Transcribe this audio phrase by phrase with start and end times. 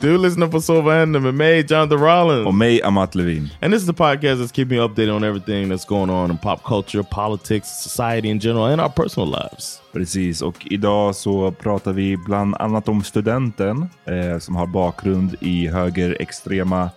[0.00, 2.46] Du lyssnar på Sova Hända med mig, Jonathan Rollins.
[2.46, 3.50] Och mig, Amat Levin.
[3.62, 6.38] And this is the podcast that's keeping you updated on everything that's going on in
[6.38, 9.80] pop culture, politics, society in general, and our personal lives.
[9.92, 15.66] Precis, och idag så pratar vi bland annat om studenten eh, som har bakgrund i
[15.68, 16.90] högerextrema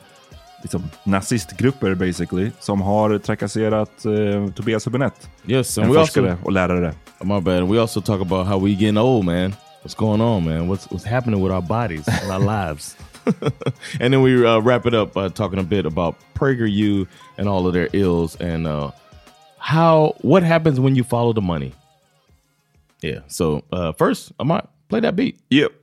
[0.61, 5.27] liksom, nazistgrupper basically, som har trakasserat eh, Tobias Hübinette.
[5.47, 6.93] Yes, en forskare also, och lärare.
[7.23, 7.69] my bad.
[7.69, 9.53] We also talk about how we getting old, man.
[9.83, 10.69] What's going on, man?
[10.69, 12.95] What's what's happening with our bodies and our lives?
[13.99, 17.05] and then we uh, wrap it up by talking a bit about PragerU
[17.37, 18.91] and all of their ills and uh,
[19.57, 21.73] how what happens when you follow the money.
[23.01, 23.19] Yeah.
[23.27, 25.37] So uh, first, I might play that beat.
[25.49, 25.73] Yep.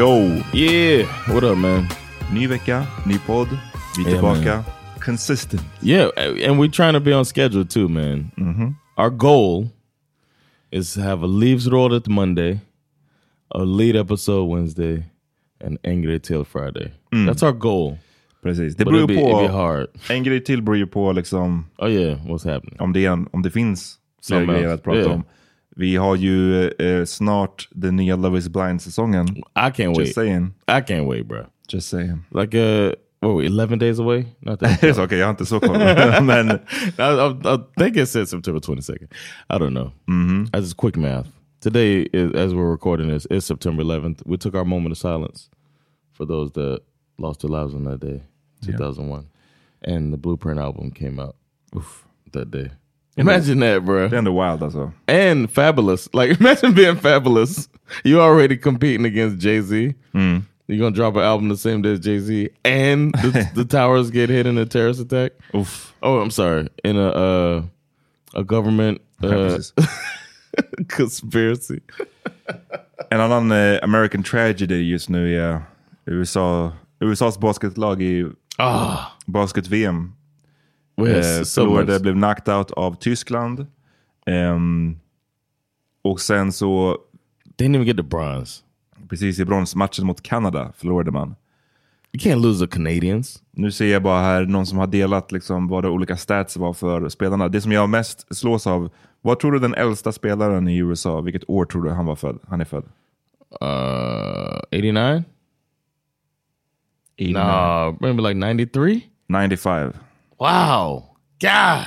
[0.00, 0.42] Yo!
[0.54, 1.04] Yeah.
[1.28, 1.86] What up, man?
[2.32, 3.48] Ny vecka, ny podd.
[3.96, 4.64] Vi Yeah, tillbaka.
[4.98, 5.62] Consistent.
[5.82, 8.32] Yeah, and we're trying to be on schedule too, man.
[8.38, 8.68] Mm-hmm.
[8.96, 9.68] Our goal
[10.72, 12.60] is to have a leaves rolled at Monday,
[13.50, 15.04] a lead episode Wednesday,
[15.60, 16.92] and angry till Friday.
[17.12, 17.26] Mm.
[17.26, 17.98] That's our goal.
[18.42, 18.74] Precis.
[18.76, 20.12] Det But beror ju be, it'll be på...
[20.14, 22.80] En grej till beror ju på liksom, Oh yeah, what's happening?
[22.80, 25.12] om, det en, om det finns fler grejer att prata Yeah.
[25.12, 25.24] om.
[25.76, 29.26] Vi har ju eh, snart den nya Love is blind-säsongen.
[29.36, 29.98] I can't wait.
[29.98, 30.14] Just wait.
[30.14, 30.46] saying.
[30.68, 31.46] I can't wait, bro.
[31.68, 32.24] Just saying.
[32.30, 33.44] Like uh, what?
[33.44, 34.26] Eleven days away?
[34.40, 34.80] Not that.
[34.80, 35.78] Det är så, okej, jag har inte så koll.
[36.22, 36.58] Men I,
[36.98, 39.08] I, I think it said September twenty second.
[39.48, 39.92] I don't know.
[40.08, 40.56] Mm-hmm.
[40.56, 41.26] I just quick math.
[41.60, 44.22] Today, is, as we're recording this, is September 11th.
[44.24, 45.50] We took our moment of silence
[46.12, 46.80] for those that
[47.18, 48.22] lost their lives on that day,
[48.64, 49.28] 2001.
[49.82, 51.36] And the Blueprint album came out.
[51.76, 52.06] Oof.
[52.32, 52.70] that day.
[53.16, 54.08] Imagine that, bro.
[54.08, 54.92] Det är ändå wild alltså.
[55.06, 56.08] And fabulous.
[56.14, 57.68] Like imagine being fabulous.
[58.04, 59.94] You already competing against Jay Z.
[60.14, 64.10] You're gonna drop an album the same day as Jay Z, and the, the towers
[64.10, 65.32] get hit in a terrorist attack.
[65.52, 65.92] Uff.
[66.02, 66.68] Oh, I'm sorry.
[66.84, 67.62] In a uh,
[68.34, 69.58] a government uh,
[70.88, 71.80] conspiracy.
[73.10, 75.62] and on the American tragedy you just nu är
[76.06, 78.24] USA, USAs basketlag i
[78.58, 80.12] Ah, basket-VM.
[81.08, 83.66] Yes, eh, förlorade, blev knocked out av Tyskland.
[84.26, 84.98] Ehm,
[86.02, 86.98] och sen så,
[87.58, 88.62] Didn't even get the bronze.
[89.08, 91.34] precis i bronsmatchen mot Kanada förlorade man.
[92.12, 93.42] You can't lose the Canadians.
[93.50, 96.72] Nu ser jag bara här någon som har delat liksom vad de olika stats var
[96.72, 97.48] för spelarna.
[97.48, 101.50] Det som jag mest slås av, vad tror du den äldsta spelaren i USA, vilket
[101.50, 102.38] år tror du han var född?
[102.48, 102.84] Han är född?
[103.62, 105.24] Uh, 89?
[107.18, 109.00] No, maybe like 93?
[109.28, 109.92] 95.
[110.40, 111.02] Wow.
[111.38, 111.86] God.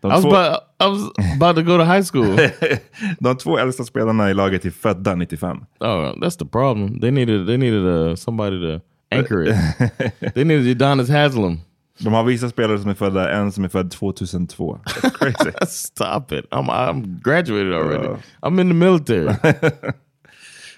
[0.00, 2.36] De I was, två, about, I was about to go to high school.
[3.20, 5.64] de två äldsta spelarna i laget är födda 95.
[5.80, 5.86] oh,
[6.20, 7.00] that's the problem.
[7.00, 8.80] They needed they needed uh, somebody to
[9.10, 9.56] anchor it.
[10.34, 11.60] they needed Udonis Haslam.
[11.98, 14.78] De har vissa spelare som är födda, en som är född 2002.
[14.86, 15.52] That's crazy.
[15.66, 16.46] Stop it.
[16.50, 18.08] I'm I'm graduated already.
[18.42, 19.34] I'm in the military.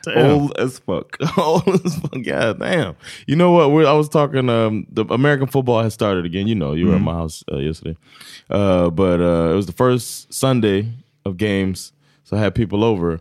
[0.05, 0.31] Damn.
[0.31, 1.17] Old as fuck.
[1.39, 2.17] Old as fuck.
[2.17, 2.97] Yeah, damn.
[3.27, 3.71] You know what?
[3.71, 4.49] We're, I was talking.
[4.49, 6.47] Um, the American football has started again.
[6.47, 7.97] You know, you were at my house uh, yesterday,
[8.49, 10.89] uh, but uh, it was the first Sunday
[11.27, 11.93] of games,
[12.25, 13.21] so I had people over,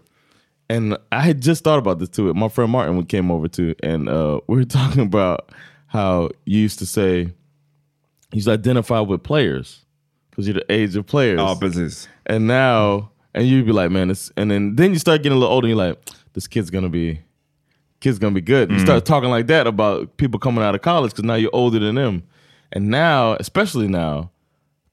[0.70, 2.34] and I had just thought about this too.
[2.34, 5.52] My friend Martin came over too, and uh, we were talking about
[5.88, 7.34] how you used to say
[8.32, 9.84] to identify with players
[10.30, 11.40] because you're the age of players.
[11.56, 12.08] Precis.
[12.26, 15.40] And now, and you'd be like, man, it's, and then then you start getting a
[15.40, 15.68] little older.
[15.68, 16.00] and You're like,
[16.40, 17.20] this kid's gonna be,
[18.00, 18.70] kid's gonna be good.
[18.70, 18.86] You mm-hmm.
[18.86, 21.96] start talking like that about people coming out of college because now you're older than
[21.96, 22.24] them.
[22.72, 24.32] And now, especially now,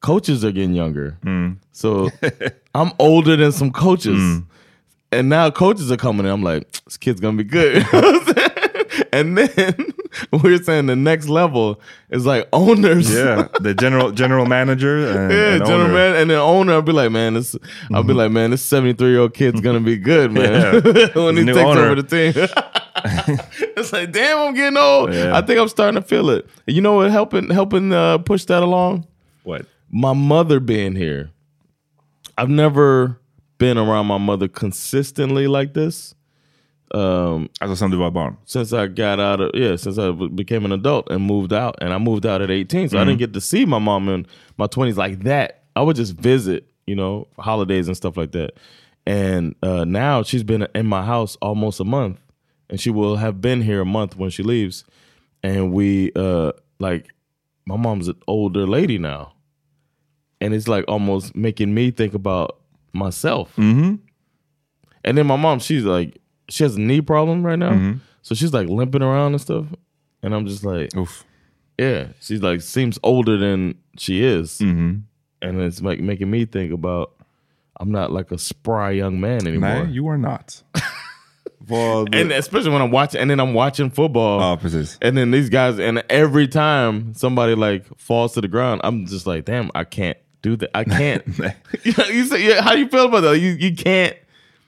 [0.01, 1.17] coaches are getting younger.
[1.25, 1.59] Mm.
[1.71, 2.11] So
[2.75, 4.45] I'm older than some coaches, mm.
[5.13, 6.27] and now coaches are coming.
[6.27, 6.33] in.
[6.33, 7.87] I'm like, this kid's gonna be good.
[9.13, 9.75] and then
[10.43, 13.13] we're saying the next level is like owners.
[13.13, 15.95] Yeah, the general general manager and, Yeah, and general owner.
[15.95, 17.57] man, and then owner, I'll be like, man, this.
[17.93, 20.83] I'll be like, man, this seventy three year old kid's gonna be good, man.
[20.85, 21.09] Yeah.
[21.15, 21.81] when he takes owner.
[21.87, 22.33] over the team,
[23.77, 25.13] it's like, damn, I'm getting old.
[25.13, 25.37] Yeah.
[25.37, 26.47] I think I'm starting to feel it.
[26.67, 27.11] You know what?
[27.11, 29.07] Helping helping uh, push that along.
[29.43, 29.67] What?
[29.91, 31.31] My mother being here.
[32.39, 33.19] I've never
[33.59, 36.15] been around my mother consistently like this.
[36.95, 38.37] Um, Alltså sen du var barn?
[38.45, 41.93] since I got out of yeah, since I became an adult and moved out, and
[41.93, 44.67] I moved out at 18, so I didn't get to see my mom in my
[44.67, 45.65] 20s like that.
[45.75, 48.51] I would just visit, you know, holidays and stuff like that.
[49.05, 52.19] And uh, now she's been in my house almost a month,
[52.71, 54.85] and she will have been here a month when she leaves.
[55.43, 57.09] And we uh, like,
[57.67, 59.33] my mom's an older lady now,
[60.41, 62.59] and it's like almost making me think about
[62.93, 63.55] myself.
[63.57, 63.99] Mhm.
[65.05, 66.19] And then my mom, she's like,
[66.49, 67.73] she has a knee problem right now.
[67.73, 67.99] Mm-hmm.
[68.23, 69.67] So she's like limping around and stuff.
[70.23, 71.25] And I'm just like, Uff.
[71.79, 74.59] yeah, she's like, seems older than she is.
[74.59, 75.03] Mhm.
[75.43, 77.13] And it's like making me think about,
[77.79, 79.87] I'm not like a spry young man anymore.
[79.91, 80.63] You are not.
[81.69, 84.41] And especially when I'm watching, and then I'm watching football.
[84.41, 84.99] Ja, precis.
[85.03, 89.27] And then these guys, and every time somebody like falls to the ground, I'm just
[89.27, 90.71] like, damn, I can't do that.
[90.75, 91.27] I can't.
[91.83, 93.39] you, you say, yeah, how do you feel about that?
[93.39, 94.17] You you can't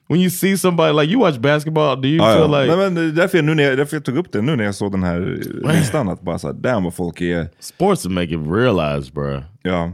[0.08, 1.96] when you see somebody like you watch basketball.
[1.96, 2.60] Do you Ja, feel ja.
[2.60, 4.64] like Nej, men därför jag, nu när jag, därför jag tog upp det nu när
[4.64, 5.40] jag såg den här
[5.74, 6.08] listan.
[6.08, 7.48] Att bara såhär, damn vad folk är...
[7.60, 9.42] sports make it realize, bro?
[9.62, 9.92] Ja.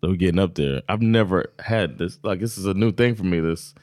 [0.00, 0.82] that we're getting up there.
[0.88, 2.18] I've never had this.
[2.22, 3.40] Like this is a new thing for me.
[3.40, 3.74] This,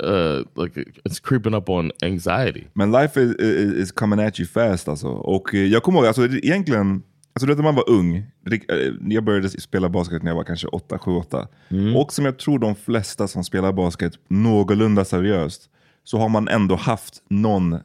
[0.00, 0.72] uh, like
[1.04, 2.68] it's creeping up on anxiety.
[2.74, 5.08] Men life is, is, is coming at you fast alltså.
[5.08, 7.02] Och eh, jag kommer ihåg, alltså, egentligen,
[7.32, 10.44] alltså, du vet när man var ung, eh, jag började spela basket när jag var
[10.44, 11.48] kanske 8, 7, 8.
[11.96, 15.70] Och som jag tror de flesta som spelar basket någorlunda seriöst,
[16.04, 17.78] så har man ändå haft någon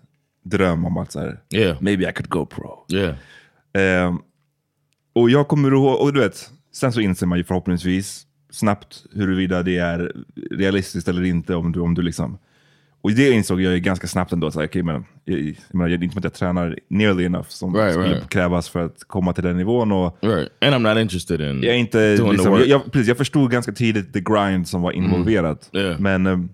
[0.43, 2.85] dröm om att så här, Yeah, maybe I could go pro.
[2.91, 3.15] yeah,
[3.73, 4.17] Ehm,
[5.13, 9.63] och jag kommer ihåg, och du vet, sen så inser man ju förhoppningsvis snabbt huruvida
[9.63, 10.13] det är
[10.51, 11.55] realistiskt eller inte.
[11.55, 12.37] Om du, om du liksom,
[13.05, 14.51] och det insåg jag ju ganska snabbt ändå.
[14.51, 17.25] Så här, okay, men, jag, jag menar, det är inte som att jag tränar nearly
[17.25, 18.29] enough som Right, skulle right.
[18.29, 19.91] krävas för att komma till den nivån.
[19.91, 20.49] Och right.
[20.61, 21.63] And I'm not interested in.
[21.63, 22.67] jag, inte, Doing the liksom, work.
[22.67, 25.69] jag, precis, jag förstod ganska tidigt the grind som var involverat.
[25.73, 25.99] Yeah.
[25.99, 26.49] Men, ehm,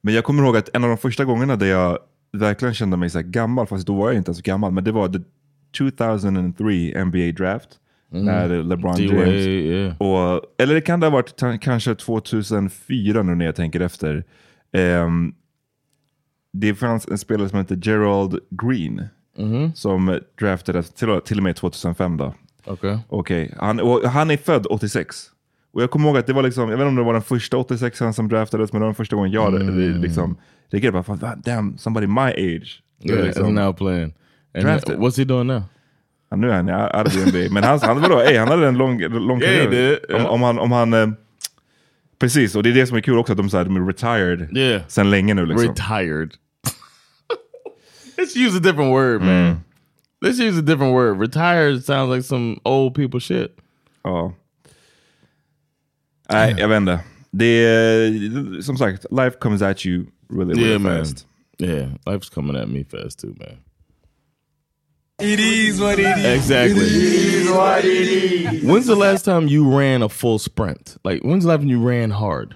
[0.00, 1.98] men jag kommer ihåg att en av de första gångerna där jag
[2.32, 5.08] verkligen kände mig så gammal, fast då var jag inte så gammal, men det var
[5.08, 5.18] the
[5.78, 7.68] 2003 NBA draft.
[8.10, 9.28] När LeBron James...
[9.28, 9.96] yeah.
[10.00, 14.24] Och, eller det kan det ha varit kanske 2004 nu när jag tänker efter.
[14.74, 15.34] Ehm,
[16.52, 19.08] det fanns en spelare som hette Gerald Green
[19.74, 22.16] som draftades till, till och med 2005.
[22.16, 22.34] Då.
[22.66, 22.98] Okay.
[23.08, 25.30] Okej, han, han är född 86.
[25.72, 27.22] Och jag kommer ihåg att det var liksom, jag vet inte om det var den
[27.22, 30.00] första 86 som draftades, men det var den första gången jag mm.
[30.02, 30.36] liksom,
[30.68, 32.82] reagerade på, damn, somebody my age.
[33.02, 34.14] Yeah, liksom, is now playing.
[34.54, 34.98] And drafted.
[34.98, 35.62] what's he doing now?
[36.30, 37.54] Ja, nu är han the NBA.
[37.54, 39.98] Men han, han, vadå, ey, han hade en lång, lång Yeah, karriär.
[40.08, 40.16] did.
[40.16, 41.08] Om, om han, om han eh,
[42.24, 43.86] precis, och det är det som är kul också, att de, så här, de är
[43.86, 44.82] retired Yeah.
[44.88, 45.46] sen länge nu.
[45.46, 45.68] Liksom.
[45.68, 46.30] Retired.
[48.16, 49.44] Let's use a different word, Mm.
[49.44, 49.60] man.
[50.24, 51.20] Let's use a different word.
[51.20, 53.56] Retired sounds like some old people shit.
[54.04, 54.34] Ja.
[56.30, 57.00] Nej, jag vet inte.
[57.30, 60.98] Det är, som sagt, life comes at you really, really Yeah, man.
[60.98, 61.26] fast.
[61.58, 63.58] Yeah, life's coming at me fast too, man.
[65.20, 66.24] It is what it is.
[66.24, 66.80] Exactly.
[66.80, 67.12] It
[67.44, 68.64] is what it is.
[68.64, 70.96] When's the last time you ran a full sprint?
[71.04, 72.54] Like, when's the last time you ran hard?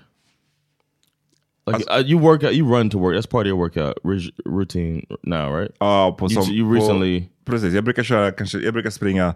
[1.67, 3.15] Like, uh, you work out, you run to work.
[3.15, 3.99] That's part of your workout
[4.45, 5.71] routine now, right?
[5.81, 9.35] Ja, på You- som, you recently- På, precis, jag brukar köra, kanske, jag brukar springa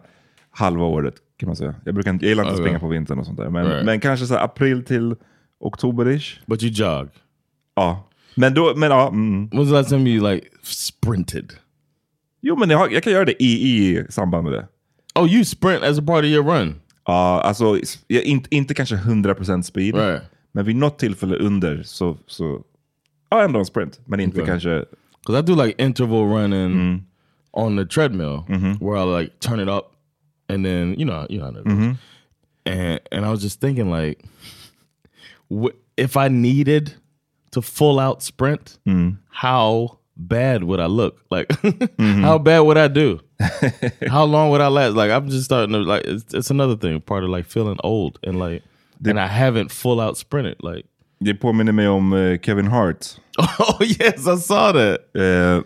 [0.51, 1.75] halva året kan man säga.
[1.85, 2.65] Jag, brukar, jag gillar inte att Okay.
[2.65, 3.51] springa på vintern och sånt där.
[3.51, 3.85] Men, Right.
[3.85, 5.15] men kanske så april till
[5.61, 6.39] oktober-ish.
[6.47, 7.09] But you jog.
[7.75, 8.09] Ja.
[8.35, 9.09] Men då, men ja.
[9.09, 9.49] Mm.
[9.51, 11.53] When's the last time you like sprinted?
[12.43, 13.53] Jo, men jag, jag kan göra det i,
[13.89, 14.67] i samband med det.
[15.15, 16.75] Oh, you sprint as a part of your run.
[17.07, 19.95] Ja, alltså jag, inte, inte kanske 100% speed.
[19.95, 20.23] Right.
[20.53, 22.63] Men vid något tillfälle under så, så
[23.31, 24.01] ja, ändå en sprint.
[24.05, 24.47] Men inte Okay.
[24.51, 24.85] kanske...
[25.27, 27.05] Because I do like interval running
[27.53, 28.43] on the treadmill
[28.81, 29.93] where I like turn it up
[30.49, 31.97] and then you know you know how that goes.
[32.67, 34.25] And and I was just thinking like,
[35.97, 36.97] if I needed
[37.53, 38.79] to full out sprint,
[39.31, 41.17] how bad would I look?
[41.31, 41.47] Like,
[41.99, 43.21] how bad would I do?
[44.09, 44.95] how long would I last?
[44.97, 46.05] Like, I'm just starting to like.
[46.05, 48.63] It's, it's another thing, part of like feeling old and like,
[49.05, 50.57] and I haven't full out sprinted.
[50.61, 50.85] Like,
[51.25, 53.07] Det påminner mig om eh, Kevin Hart.
[53.59, 54.99] oh yes, I saw that.
[55.17, 55.63] Eh,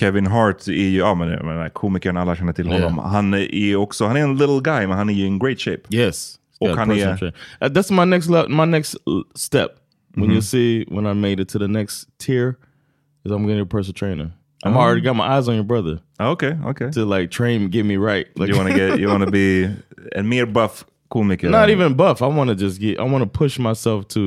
[0.00, 2.94] Kevin Hart är ju, ja men den här komikern, alla känner till honom.
[2.96, 3.08] Yeah.
[3.08, 5.80] Han är också, han är en little guy men han är ju in great shape.
[5.90, 6.38] Yes.
[6.60, 7.22] Och han är-.
[7.24, 9.68] Uh, that's my next my next uh, step.
[10.14, 10.32] When Mm-hmm.
[10.32, 12.54] you see when I made it to the next tier,
[13.24, 14.32] is I'm getting a personal trainer.
[14.64, 14.80] I'm Oh.
[14.80, 16.92] already got my eyes on your brother Okay, Okej, okej.
[16.92, 18.26] to like train, get me right.
[18.36, 19.68] Like You wanna get, you wanna be
[20.16, 21.50] en mer buff komiker.
[21.50, 22.22] not even buff.
[22.22, 22.98] I want to just get.
[22.98, 24.20] I want to push myself to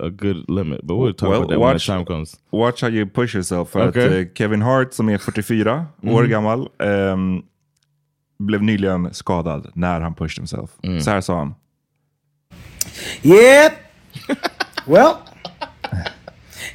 [0.00, 0.80] uh, a good limit.
[0.86, 2.36] But we'll talk Well, about that when the watch- time comes.
[2.52, 3.70] Watch how you push yourself.
[3.70, 4.06] För Okej.
[4.06, 7.42] att eh, Kevin Hart som är 44 år gammal ehm,
[8.38, 10.70] blev nyligen skadad när han pushed himself.
[11.04, 11.54] Så här sa han.
[13.22, 13.72] Yep.
[14.86, 15.14] well,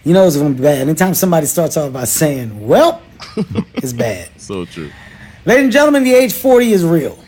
[0.04, 0.80] you know it's gonna be bad.
[0.80, 3.02] Anytime somebody starts off by saying, well,
[3.76, 4.30] it's bad.
[4.38, 4.92] So true.
[5.46, 7.20] Ladies and gentlemen, the age 40 is real.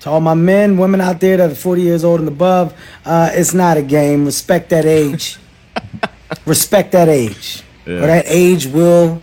[0.00, 2.74] To all my men, women out there that are 40 years old and above,
[3.06, 4.26] uh, it's not a game.
[4.26, 5.38] Respect that age.
[6.46, 7.62] respect that age.
[7.86, 9.22] Or that age will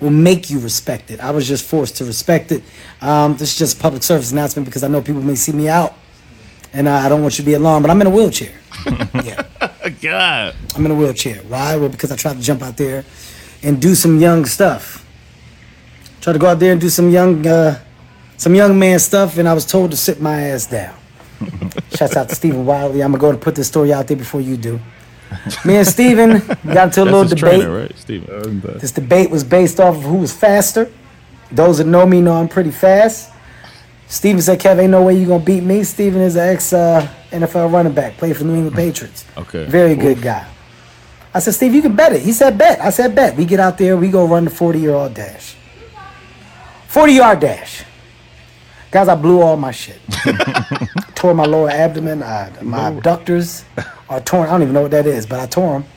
[0.00, 1.20] will make you respect it.
[1.20, 2.62] I was just forced to respect it.
[3.00, 5.68] Um, this is just a public service announcement because I know people may see me
[5.68, 5.94] out.
[6.76, 8.52] And I don't want you to be alarmed, but I'm in a wheelchair.
[9.24, 9.44] yeah.
[10.02, 10.54] God.
[10.74, 11.36] I'm in a wheelchair.
[11.48, 11.74] Why?
[11.76, 13.02] Well, because I tried to jump out there
[13.62, 15.06] and do some young stuff.
[16.20, 17.80] Tried to go out there and do some young, uh,
[18.36, 20.94] some young man stuff, and I was told to sit my ass down.
[21.94, 23.02] Shouts out to Stephen Wiley.
[23.02, 24.78] I'm gonna go and put this story out there before you do.
[25.64, 27.38] Me and Stephen got into a little debate.
[27.38, 28.60] trainer, right, Steven?
[28.60, 30.92] This debate was based off of who was faster.
[31.50, 33.32] Those that know me know I'm pretty fast.
[34.08, 35.82] Steven said, Kev, ain't no way you gonna beat me.
[35.82, 39.24] Steven is an ex uh, NFL running back, played for the New England Patriots.
[39.36, 39.64] Okay.
[39.64, 40.46] Very good guy.
[41.34, 42.22] I said, Steve, you can bet it.
[42.22, 42.80] He said, bet.
[42.80, 43.36] I said, bet.
[43.36, 45.56] We get out there, we go run the 40 year old dash.
[46.88, 47.84] 40 yard dash.
[48.90, 50.00] Guys, I blew all my shit.
[51.14, 52.22] tore my lower abdomen.
[52.22, 53.64] I, my abductors
[54.08, 54.48] are torn.
[54.48, 55.88] I don't even know what that is, but I tore them.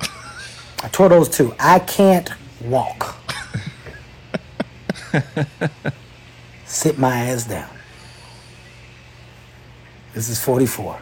[0.84, 1.54] I tore those two.
[1.60, 2.30] I can't
[2.62, 3.16] walk.
[6.66, 7.70] Sit my ass down.
[10.20, 10.96] This is 44.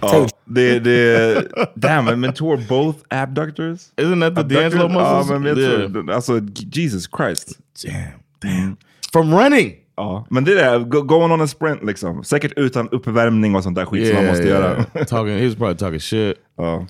[0.00, 3.92] Ja, det, det, damn, men tore both abductors?
[3.96, 4.72] Isn't that the Abductors?
[4.74, 5.30] D'Angelo muscles?
[5.30, 5.92] Ja, men jag Yeah.
[5.92, 6.40] tror, alltså
[6.76, 7.58] Jesus Christ.
[7.84, 8.12] Damn.
[8.42, 8.76] Damn.
[9.12, 9.72] From running.
[9.96, 12.24] Ja, men det är det, go- going on a sprint liksom.
[12.24, 14.84] Säkert utan uppvärmning och sånt där skit som man måste göra.
[15.04, 16.36] talking, he was probably talking shit.
[16.56, 16.86] Ja.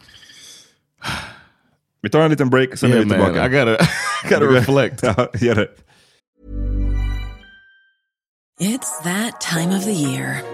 [2.03, 3.27] Vi tar en liten break, sen är Yeah, vi man.
[3.33, 3.47] tillbaka.
[3.47, 3.85] I gotta,
[4.25, 5.03] I gotta reflect.
[5.17, 5.69] Ja, gör det.
[8.61, 10.54] It's that time of the year.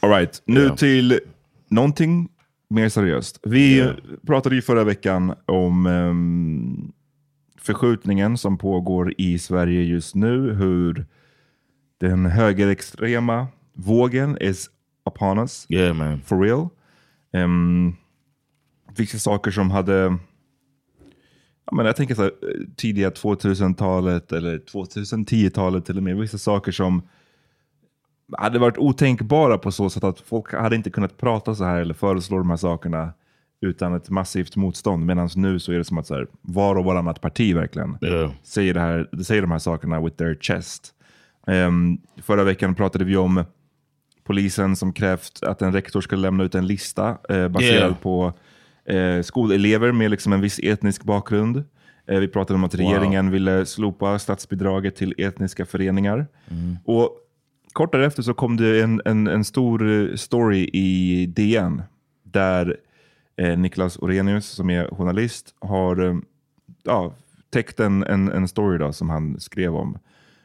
[0.00, 0.76] All right, nu Ja.
[0.76, 1.20] till
[1.68, 2.28] någonting
[2.70, 3.40] mer seriöst.
[3.42, 3.92] Vi Ja.
[4.26, 6.92] pratade ju förra veckan om ehm,
[7.60, 10.52] förskjutningen som pågår i Sverige just nu.
[10.54, 11.06] Hur
[12.00, 14.70] den högerextrema vågen is
[15.10, 15.66] upon us.
[15.68, 16.20] Yeah, man.
[16.20, 16.68] For real.
[17.32, 17.96] Um,
[18.96, 20.18] vissa saker som hade...
[21.70, 26.16] Ja, men jag tänker så här, eh, tidiga 2000-talet eller 2010-talet till och med.
[26.16, 27.02] Vissa saker som
[28.38, 31.94] hade varit otänkbara på så sätt att folk hade inte kunnat prata så här eller
[31.94, 33.12] föreslå de här sakerna
[33.60, 35.06] utan ett massivt motstånd.
[35.06, 38.30] Medan nu så är det som att så här, var och varannat parti verkligen Yeah.
[38.42, 40.94] säger, det här, säger de här sakerna with their chest.
[41.46, 43.44] Ehm, förra veckan pratade vi om
[44.24, 47.94] polisen som krävt att en rektor ska lämna ut en lista eh, baserad Yeah.
[47.96, 48.32] på
[48.84, 51.64] eh, skolelever med liksom en viss etnisk bakgrund.
[52.06, 56.26] Eh, vi pratade om att regeringen ville slopa statsbidraget till etniska föreningar.
[56.84, 57.10] Och
[57.78, 61.82] kort därefter så kom det en, en, en stor eh, story i DN
[62.22, 62.76] där
[63.36, 66.16] eh, Niklas Orenius som är journalist har eh,
[66.82, 67.14] ja,
[67.50, 69.98] täckt en, en, en story då, som han skrev om.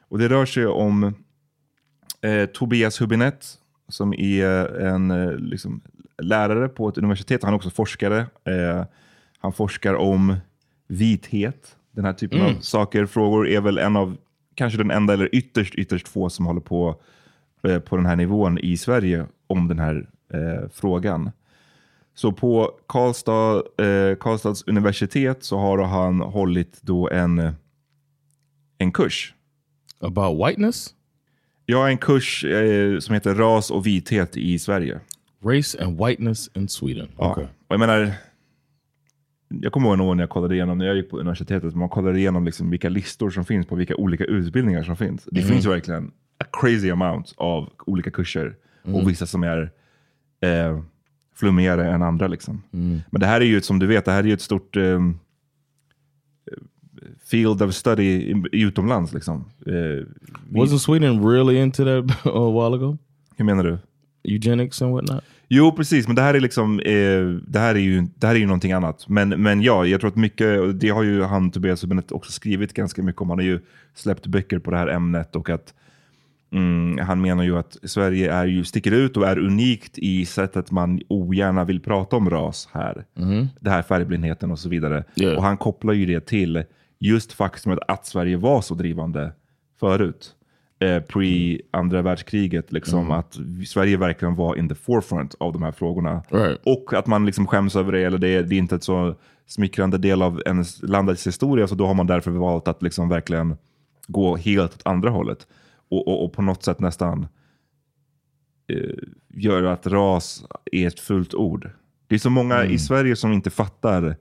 [0.08, 1.14] Och Det rör sig om
[2.22, 3.46] eh, Tobias Hubinett
[3.88, 5.82] som är en eh, liksom,
[6.22, 7.44] lärare på ett universitet.
[7.44, 8.20] Han är också forskare.
[8.20, 8.86] Eh,
[9.40, 10.36] han forskar om
[10.88, 11.76] vithet.
[11.92, 14.18] Den här typen av saker, frågor är väl en av
[14.56, 17.02] kanske den enda eller ytterst, ytterst få som håller på
[17.86, 21.32] på den här nivån i Sverige om den här eh, frågan.
[22.16, 27.52] Så på Karlstad, eh, Karlstads universitet så har han hållit då en,
[28.78, 29.34] en kurs.
[30.00, 30.94] About whiteness,
[31.66, 35.00] Ja, en kurs eh, som heter Ras och vithet i Sverige.
[35.44, 37.08] race, and whiteness in Sweden.
[37.18, 37.32] Ja.
[37.32, 37.44] Okay.
[37.44, 38.12] Och jag menar,
[39.48, 42.20] jag kommer ihåg någon när jag kollade igenom, när jag gick på universitetet, man kollade
[42.20, 45.28] igenom liksom vilka listor som finns på vilka olika utbildningar som finns.
[45.32, 46.12] Det finns ju verkligen
[46.62, 49.72] crazy amount av olika kurser och vissa som är
[50.42, 50.82] eh,
[51.36, 52.28] flummigare än andra.
[52.28, 52.62] Liksom.
[53.10, 55.00] Men det här är ju, som du vet, det här är ju ett stort eh,
[57.26, 59.14] field of study utomlands.
[59.14, 59.46] Liksom.
[59.66, 60.06] Eh,
[60.50, 62.98] Wasn't Sweden really into that a while ago?
[63.36, 63.78] hur menar du?
[64.24, 65.24] Eugenics and whatnot?
[65.48, 66.08] Jo, precis.
[66.08, 68.72] Men det här är liksom, eh, det här är ju, det här är ju någonting
[68.72, 69.10] annat.
[69.10, 72.74] Men, men ja, jag tror att mycket, det har ju han Tobias Hübinette också skrivit
[72.74, 73.30] ganska mycket om.
[73.30, 73.60] Han har ju
[73.96, 75.74] släppt böcker på det här ämnet och att
[76.54, 80.72] mm, han menar ju att Sverige är ju, sticker ut och är unikt i sättet
[80.72, 83.06] man ogärna vill prata om ras här.
[83.60, 85.04] Det här färgblindheten och så vidare.
[85.16, 85.38] Yeah.
[85.38, 86.64] Och han kopplar ju det till
[87.00, 89.32] just faktumet att Sverige var så drivande
[89.80, 90.36] förut.
[90.80, 93.38] Eh, pre andra världskriget, liksom, att
[93.68, 96.24] Sverige verkligen var in the forefront av de här frågorna.
[96.30, 96.60] Right.
[96.66, 99.16] Och att man liksom skäms över det, eller det är, det är inte ett så
[99.48, 103.56] smickrande del av ens landets historia, så då har man därför valt att liksom verkligen
[104.08, 105.48] gå helt åt andra hållet.
[105.94, 107.28] Och, och, och på något sätt nästan
[108.68, 108.96] eh,
[109.30, 111.70] göra att ras är ett fullt ord.
[112.08, 114.16] Det är så många i Sverige som inte fattar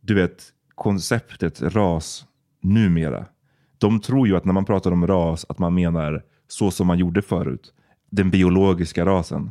[0.00, 0.44] du vet,
[0.74, 2.26] konceptet ras
[2.60, 3.26] numera.
[3.78, 6.98] De tror ju att när man pratar om ras att man menar så som man
[6.98, 7.72] gjorde förut.
[8.10, 9.50] Den biologiska rasen.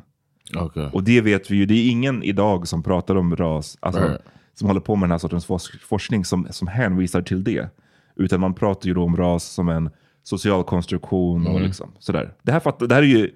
[0.55, 0.89] Okay.
[0.93, 4.21] Och det vet vi ju, det är ingen idag som pratar om ras, alltså, Right.
[4.53, 7.69] som håller på med den här sortens forsk- forskning som, som hänvisar till det.
[8.15, 9.89] Utan man pratar ju då om ras som en
[10.23, 12.33] social konstruktion och liksom, sådär.
[12.41, 13.31] Det här, det här är ju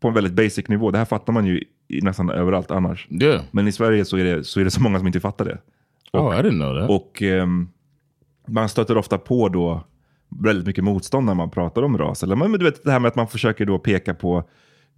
[0.00, 3.08] på en väldigt basic nivå, det här fattar man ju i nästan överallt annars.
[3.10, 3.42] Yeah.
[3.50, 5.58] Men i Sverige så är det så, är det så många som inte fattar det.
[6.12, 6.90] Oh, I didn't know that.
[6.90, 7.68] Och ehm,
[8.46, 9.84] man stöter ofta på då
[10.28, 12.22] väldigt mycket motstånd när man pratar om ras.
[12.22, 14.38] Eller, men du vet det här med att man försöker då peka på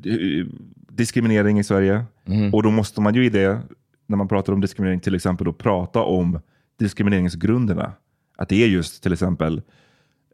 [0.04, 0.46] eh,
[0.88, 2.04] diskriminering i Sverige.
[2.52, 3.60] Och då måste man ju i det
[4.06, 6.40] när man pratar om diskriminering, till exempel då prata om
[6.78, 7.92] diskrimineringsgrunderna.
[8.36, 9.62] Att det är just till exempel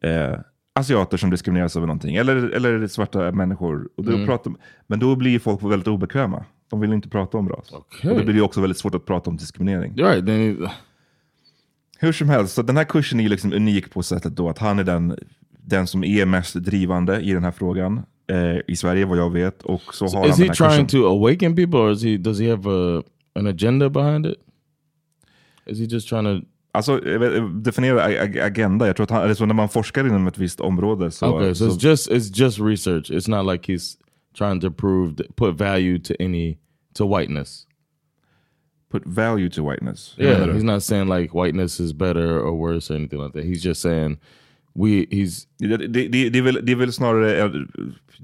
[0.03, 0.39] eh,
[0.75, 3.89] asiater som diskrimineras över någonting, eller, eller svarta människor.
[3.97, 4.27] Och då Mm.
[4.27, 4.53] pratar,
[4.87, 6.45] men då blir folk väldigt obekväma.
[6.71, 7.69] De vill inte prata om ras.
[7.73, 8.11] Okej.
[8.11, 9.95] Och då blir det också väldigt svårt att prata om diskriminering.
[9.97, 10.27] Right.
[10.27, 10.71] Then he,
[11.99, 14.79] Hur som helst, så den här kursen är liksom unik på sättet då att han
[14.79, 15.17] är den,
[15.51, 19.63] den som är mest drivande i den här frågan eh, i Sverige vad jag vet.
[19.63, 20.87] Och så har is han he trying kursen.
[20.87, 23.03] to awaken people, or is he does he have a
[23.35, 24.35] an agenda behind it?
[25.67, 26.47] Is he just trying to?
[26.75, 27.01] Alltså,
[27.63, 28.87] definiera ag- ag- agenda.
[28.87, 31.27] Jag tror att han, eller så när man forskar inom ett visst område så...
[31.27, 33.11] okay, so, så it's just it's just research.
[33.11, 33.97] It's not like he's
[34.39, 36.59] trying to prove th- put value to any
[36.95, 37.67] to whiteness.
[38.91, 40.15] put value to whiteness.
[40.19, 43.45] Yeah, he's not saying like whiteness is better or worse or anything like that.
[43.45, 44.19] He's just saying
[44.75, 47.39] we he's Det, det, det, är väl, det är väl snarare...
[47.45, 47.51] eh,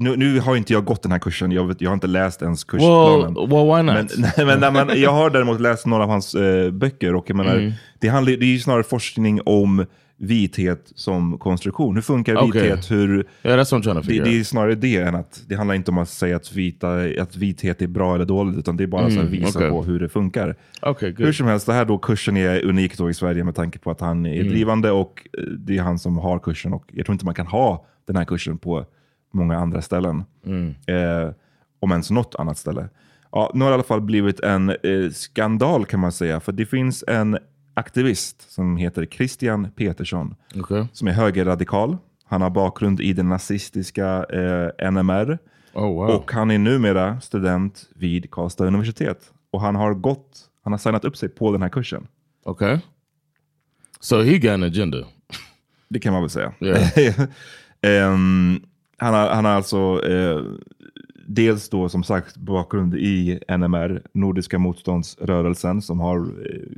[0.01, 2.43] Nu, nu har inte jag gått den här kursen, jag, vet, jag har inte läst
[2.43, 3.35] ens well kursplanen.
[3.35, 3.95] well why not?
[3.95, 7.25] Men, nej, men, nej, men jag har däremot läst några av hans eh, böcker och
[7.31, 7.73] jag menar, Mm.
[8.01, 9.87] det, handlar, det är ju snarare forskning om
[10.21, 11.95] vithet som konstruktion.
[11.95, 12.63] Hur funkar Okej.
[12.63, 12.91] vithet?
[12.91, 15.55] Hur, yeah, that's what I'm trying to det, det är snarare det än att det
[15.55, 16.89] handlar inte om att säga att, vita,
[17.21, 19.71] att vithet är bra eller dåligt, utan det är bara Mm, visa okej.
[19.71, 20.57] på hur det funkar.
[20.83, 21.35] Okay, Hur good.
[21.35, 24.01] som helst, det här då kursen är unik då i Sverige med tanke på att
[24.01, 24.49] han är Mm.
[24.49, 26.73] drivande och eh, det är han som har kursen.
[26.73, 28.85] Och jag tror inte man kan ha den här kursen på
[29.33, 30.25] många andra ställen.
[30.47, 30.75] Mm.
[30.87, 31.31] Eh,
[31.81, 32.89] om ens något annat ställe.
[33.33, 34.77] Ja, nu har det i alla fall blivit en eh,
[35.13, 36.41] skandal kan man säga.
[36.41, 37.39] För det finns en
[37.79, 40.35] aktivist som heter Christian Petersson.
[40.55, 40.85] Okay.
[40.93, 41.97] Som är högerradikal.
[42.25, 45.39] Han har bakgrund i den nazistiska eh, NMR.
[45.73, 46.11] Oh wow.
[46.11, 49.33] Och han är numera student vid Karlstad universitet.
[49.51, 52.07] Och han har gått, han har signat upp sig på den här kursen.
[52.45, 52.79] Okay.
[54.01, 54.99] So he got an agenda.
[55.89, 56.53] Det kan man väl säga.
[56.61, 57.13] Yeah.
[57.81, 58.61] Ehm,
[58.97, 60.43] han, har, han har alltså eh,
[61.27, 66.69] dels då som sagt bakgrund i NMR, Nordiska motståndsrörelsen, som har eh,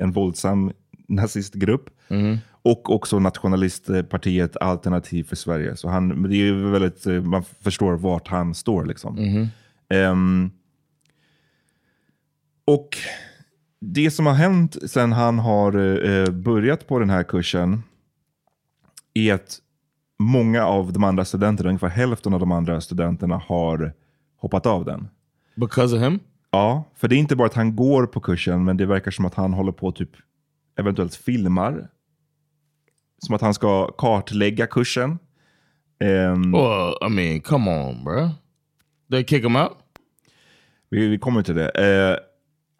[0.00, 0.72] en våldsam
[1.08, 1.90] nazistgrupp.
[2.62, 5.76] Och också nationalistpartiet Alternativ för Sverige.
[5.76, 8.84] Så han, det är väldigt, eh, man förstår vart han står.
[8.84, 9.16] Liksom.
[9.88, 10.50] Ehm,
[12.64, 12.88] och
[13.80, 15.76] det som har hänt sen han har
[16.08, 17.82] eh, börjat på den här kursen
[19.14, 19.58] är att
[20.18, 23.92] många av de andra studenterna, ungefär hälften av de andra studenterna har
[24.36, 25.08] hoppat av den.
[25.54, 26.20] Because of him?
[26.50, 29.24] Ja, för det är inte bara att han går på kursen, men det verkar som
[29.24, 30.10] att han håller på typ
[30.78, 31.88] eventuellt filmar.
[33.18, 35.18] Som att han ska kartlägga kursen.
[36.00, 38.30] Ehm, Well, I mean, come on, bro.
[39.10, 39.72] They kick him out?
[40.90, 41.68] Vi, vi kommer till det.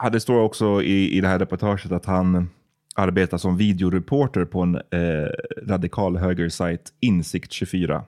[0.03, 2.51] Eh, det står också i, i det här reportaget att han
[2.95, 5.29] arbetar som videoreporter på en eh,
[5.67, 8.03] radikal högersajt, Insikt24.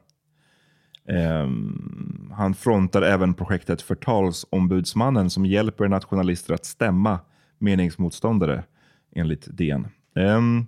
[1.10, 7.20] Ehm, han frontar även projektet Förtalsombudsmannen som hjälper nationalister att stämma
[7.58, 8.64] meningsmotståndare,
[9.12, 9.88] enligt DN.
[10.14, 10.66] Ehm,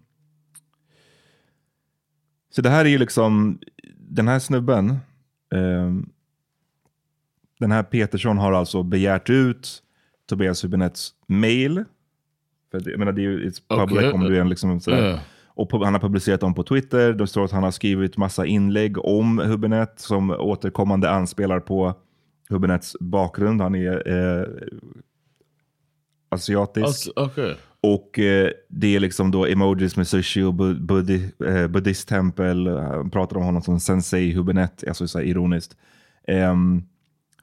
[2.51, 3.59] så det här är ju liksom,
[3.99, 4.97] den här snubben,
[5.55, 6.09] ehm,
[7.59, 9.83] den här Petersson har alltså begärt ut
[10.29, 11.85] Tobias Hübinettes mail.
[12.71, 14.13] För det, jag menar, det är ju public Okej.
[14.13, 15.09] om du är en liksom sådär.
[15.09, 15.21] Yeah.
[15.55, 17.13] Och han har publicerat dem på Twitter.
[17.13, 21.95] Det står att han har skrivit massa inlägg om Hübinette som återkommande anspelar på
[22.51, 23.61] Hübinettes bakgrund.
[23.61, 24.47] Han är eh,
[26.29, 26.87] asiatisk.
[26.87, 27.55] Alltså, Okay.
[27.85, 32.69] Och eh, det är liksom då emojis med sushi och bu buddi, eh, buddhisttempel.
[32.69, 35.77] Han pratar om honom som sensei Hübinette, alltså så ironiskt.
[36.29, 36.83] Ehm,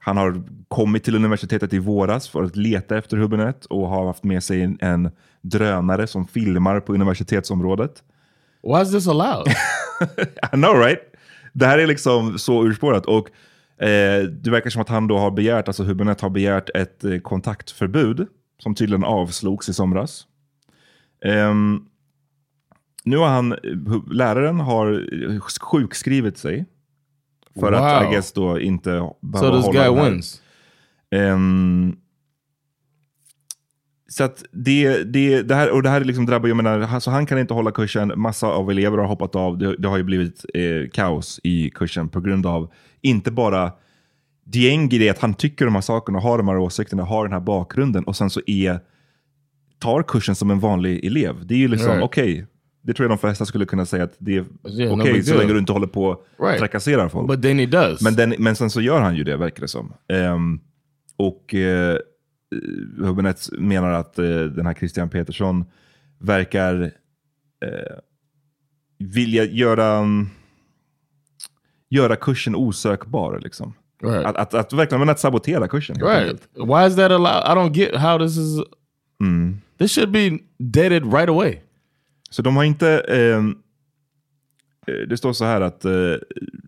[0.02, 4.24] han har kommit till universitetet i våras för att leta efter Hübinette och har haft
[4.24, 5.10] med sig en, en
[5.42, 8.02] drönare som filmar på universitetsområdet.
[8.62, 9.46] Why is this allowed?
[10.52, 11.00] I know right?
[11.52, 13.06] Det här är liksom så urspårat.
[13.06, 13.28] Och
[13.84, 17.18] eh, det verkar som att han då har begärt, alltså Hübinette har begärt ett eh,
[17.18, 18.26] kontaktförbud
[18.58, 20.26] som tydligen avslogs i somras.
[21.24, 21.84] Ehm,
[23.04, 26.66] nu har han, hu- läraren har eh, sjukskrivit sig.
[27.60, 28.10] För att Wow.
[28.10, 30.42] I guess då inte so behöva this hålla guy wins.
[31.10, 31.96] Ehm,
[34.08, 37.26] så att det, det, det här, och det här liksom drabbar, jag menar, så han
[37.26, 40.44] kan inte hålla kursen, massa av elever har hoppat av, det, det har ju blivit
[40.54, 43.72] eh, kaos i kursen på grund av, inte bara,
[44.44, 47.40] det är att han tycker de här sakerna, har de här åsikterna, har den här
[47.40, 48.80] bakgrunden och sen så är,
[49.78, 51.46] tar kursen som en vanlig elev.
[51.46, 52.04] Det är ju liksom, Right.
[52.04, 52.46] okej,
[52.82, 55.24] det tror jag de flesta skulle kunna säga att det är Yeah, no okej big
[55.24, 56.58] så länge du inte håller på och Right.
[56.58, 57.28] trakasserar folk.
[57.28, 58.00] But then he does.
[58.00, 59.92] Men, den, men sen så gör han ju det, verkar det som.
[60.08, 60.60] Ehm,
[61.16, 61.96] och eh,
[62.98, 65.64] Hübinette menar att eh, den här Christian Petersson
[66.18, 66.82] verkar
[67.64, 67.96] eh,
[68.98, 70.28] vilja göra, mm,
[71.90, 73.40] göra kursen osökbar.
[73.42, 73.74] Liksom.
[74.02, 74.26] right.
[74.26, 75.96] Att, att, att verkligen men att sabotera kursen.
[75.96, 76.40] right.
[76.54, 77.44] Why is that allowed?
[77.44, 78.60] I don't get how this is
[79.78, 81.62] This should be deaded right away.
[82.30, 82.98] Så de har inte...
[82.98, 83.58] ehm,
[84.86, 85.92] eh, det står så här att eh,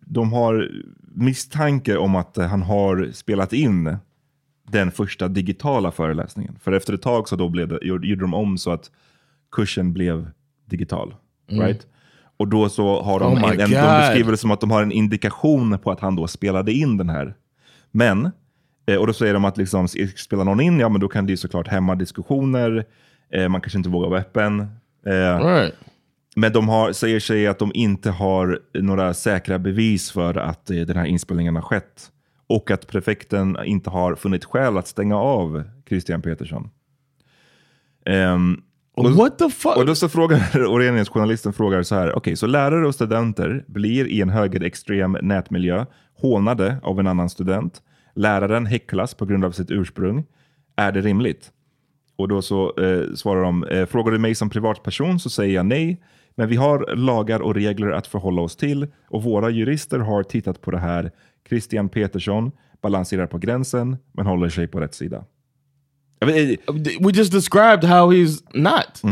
[0.07, 0.71] de har
[1.15, 3.97] misstanke om att han har spelat in
[4.69, 6.59] den första digitala föreläsningen.
[6.61, 8.91] För efter ett tag så då blev det, gjorde de om så att
[9.53, 10.31] kursen blev
[10.67, 11.15] digital.
[11.49, 11.87] Right?
[12.37, 13.45] Och då så har de, Mm.
[13.45, 16.27] Oh en, de beskriver det som att de har en indikation på att han då
[16.27, 17.35] spelade in den här.
[17.91, 18.31] Men,
[18.87, 21.33] eh, och då säger de att liksom, spelar någon in, ja men då kan det
[21.33, 22.85] ju såklart hämma diskussioner,
[23.33, 24.67] eh, man kanske inte vågar vara öppen.
[25.07, 25.75] Eh, Right.
[26.37, 30.77] men de har, säger sig att de inte har några säkra bevis för att eh,
[30.77, 32.09] den här inspelningen har skett.
[32.47, 36.71] Och att prefekten inte har funnit skäl att stänga av Christian Petersson.
[38.07, 38.57] Ehm,
[38.97, 39.77] och, What the fuck?
[39.77, 42.13] och då så frågar Orenius, journalisten frågar så här.
[42.17, 47.83] Okej, så lärare och studenter blir i en högerextrem nätmiljö hånade av en annan student.
[48.15, 50.25] Läraren häcklas på grund av sitt ursprung.
[50.77, 51.51] Är det rimligt?
[52.23, 55.67] Och då så eh, svarar de, eh, frågar du mig som privatperson så säger jag
[55.67, 56.03] nej.
[56.35, 60.61] Men vi har lagar och regler att förhålla oss till och våra jurister har tittat
[60.61, 61.11] på det här.
[61.49, 65.25] Christian Petersson balanserar på gränsen men håller sig på rätt sida.
[66.27, 66.37] Vet,
[66.69, 69.03] eh, We just described how he's not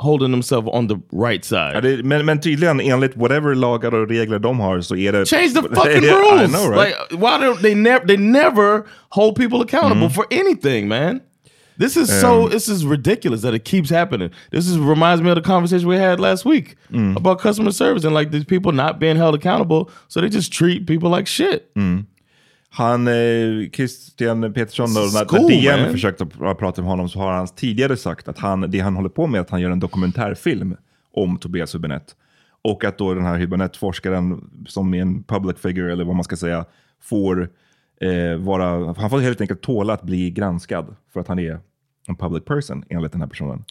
[0.00, 0.94] holding himself on the
[1.26, 1.70] right side.
[1.74, 5.26] ja, det, men, men tydligen enligt whatever lagar och regler de har så är det...
[5.26, 6.52] Change the fucking I rules.
[6.52, 6.94] know, right?
[7.10, 8.06] Like, why don't they never?
[8.06, 11.20] They never hold people accountable for anything, man.
[11.78, 12.48] This is so.
[12.48, 14.30] This is ridiculous that it keeps happening.
[14.50, 16.76] This is reminds me of the conversation we had last week
[17.16, 20.86] about customer service and like these people not being held accountable, so they just treat
[20.86, 21.72] people like shit.
[22.70, 25.92] Han, eh, Christian Petersson, då, när, Cool, när DN man.
[25.92, 29.08] försökte pr- prata med honom så har han tidigare sagt att han, det han håller
[29.08, 30.76] på med är att han gör en dokumentärfilm
[31.14, 32.14] om Tobias Hübinette.
[32.62, 36.36] Och att då den här Hübinette-forskaren som är en public figure, eller vad man ska
[36.36, 36.64] säga,
[37.02, 37.48] får
[38.00, 41.60] eh, vara, han får helt enkelt tåla att bli granskad för att han är
[42.08, 43.64] en public person enligt den här personen.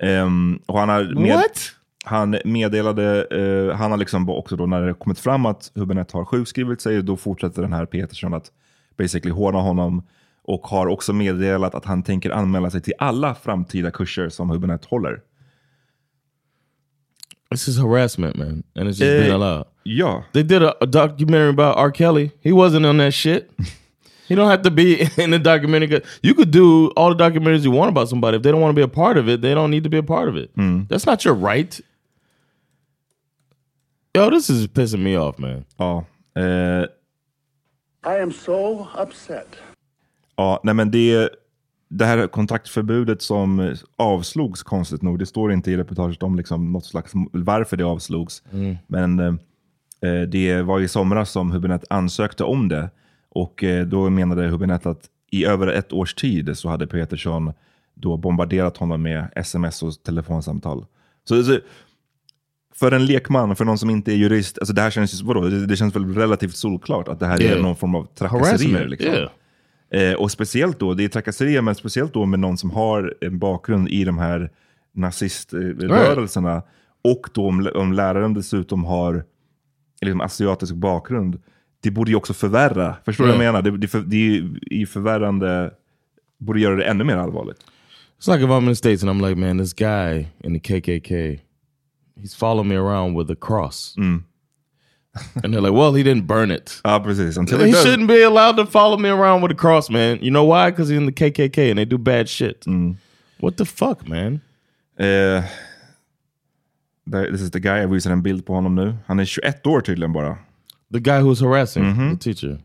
[0.00, 1.72] Ehm, och han har med, What?
[2.04, 6.24] Han meddelade, eh, han har liksom också då när det kommit fram att Hübinette har
[6.24, 8.50] sjukskrivit sig, då fortsätter den här Petersson att
[8.98, 10.02] basically håna honom
[10.42, 14.88] och har också meddelat att han tänker anmäla sig till alla framtida kurser som Hübinette
[14.88, 15.20] håller.
[17.50, 19.66] This is harassment, man, and it's just Eh, being allowed.
[19.82, 21.92] Ja, They did a, a documentary about R.
[21.94, 22.30] Kelly.
[22.42, 23.50] He wasn't on that shit.
[24.30, 26.00] he don't have to be in the documentary.
[26.22, 28.36] You could do all the documentaries you want about somebody.
[28.36, 29.98] If they don't want to be a part of it, they don't need to be
[29.98, 30.50] a part of it.
[30.88, 31.80] That's not your right.
[34.14, 35.64] Yo, this is pissing me off, man.
[35.78, 36.04] ja.
[36.36, 36.86] Eh,
[38.06, 39.46] I am so upset.
[40.36, 41.28] Ja, nej men det,
[41.88, 46.84] det här kontaktförbudet som avslogs konstigt nog, det står inte i reportaget om liksom något
[46.84, 48.42] slags varför det avslogs.
[48.86, 52.90] Men eh, det var i somras som Hübinette ansökte om det
[53.30, 57.52] och eh, då menade Hübinette att i över ett års tid så hade Petersson
[57.94, 60.86] då bombarderat honom med sms och telefonsamtal.
[61.24, 61.58] Så, så
[62.74, 65.66] för en lekman, för någon som inte är jurist, alltså det här känns, vadå, det,
[65.66, 67.62] det känns väl relativt solklart att det här är Yeah.
[67.62, 68.88] någon form av trakasserier.
[68.88, 69.12] Liksom.
[69.12, 69.30] Yeah.
[69.90, 73.38] Eh, och speciellt då, det är trakasserier, men speciellt då med någon som har en
[73.38, 74.50] bakgrund i de här
[74.92, 76.62] naziströrelserna.
[77.04, 79.24] Och då om, om läraren dessutom har
[80.00, 81.42] liksom, asiatisk bakgrund.
[81.80, 82.96] Det borde ju också förvärra.
[83.04, 83.62] Förstår du vad jag menar?
[83.62, 85.70] Det, det, för, det är ju i förvärrande,
[86.38, 87.58] borde göra det ännu mer allvarligt.
[88.20, 90.80] It's like if I'm in the States and I'm like, man, this guy in the
[90.80, 91.40] KKK,
[92.16, 93.94] he's following me around with a cross.
[95.42, 96.80] and they're like, well, he didn't burn it.
[96.84, 97.36] Ja, precis.
[97.36, 97.82] Until He does.
[97.84, 100.18] shouldn't be allowed to follow me around with a cross, man.
[100.22, 100.70] You know why?
[100.70, 102.64] Because he's in the KKK and they do bad shit.
[103.40, 104.40] What the fuck, man?
[107.04, 108.94] Där- this is the guy, jag visar en bild på honom nu.
[109.06, 110.36] Han är 21 år tydligen bara.
[110.92, 111.84] The guy who's harassing
[112.18, 112.58] the teacher.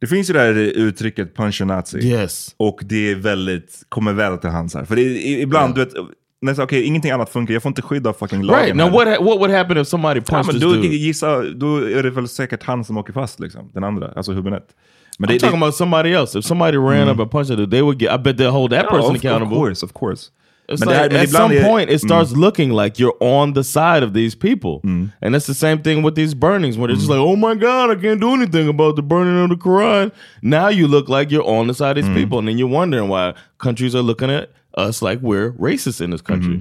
[0.00, 1.98] Det finns ju det här uttrycket punch a nazi.
[2.08, 2.54] Yes.
[2.56, 4.84] Och det är väldigt, kommer väl till hands här.
[4.84, 5.94] För det, är- ibland, du vet,
[6.40, 7.54] nästan, okej, ingenting annat funkar.
[7.54, 8.62] Jag får inte skydda fucking lagen.
[8.64, 8.76] Right.
[8.76, 8.92] Now, här.
[8.92, 10.86] what ha- what would happen if somebody Ja, punched men this då, dude?
[10.96, 13.70] gissa, då är det väl säkert han som åker fast, liksom.
[13.74, 14.72] Den andra, alltså Hübinette.
[15.18, 16.38] Men I'm talking about somebody else.
[16.38, 18.14] If somebody ran up and punched a dude, they would get.
[18.14, 19.56] I bet they'll hold that Ja, person of, accountable.
[19.56, 20.30] Of course, of course.
[20.68, 22.40] It's Men like, at some är- point, it starts Mm.
[22.40, 24.80] looking like you're on the side of these people,
[25.20, 27.90] and that's the same thing with these burnings, where they're just like, "Oh my God,
[27.90, 30.10] I can't do anything about the burning of the Quran."
[30.42, 33.08] Now you look like you're on the side of these people, and then you're wondering
[33.10, 34.44] why countries are looking at
[34.88, 36.60] us like we're racist in this country.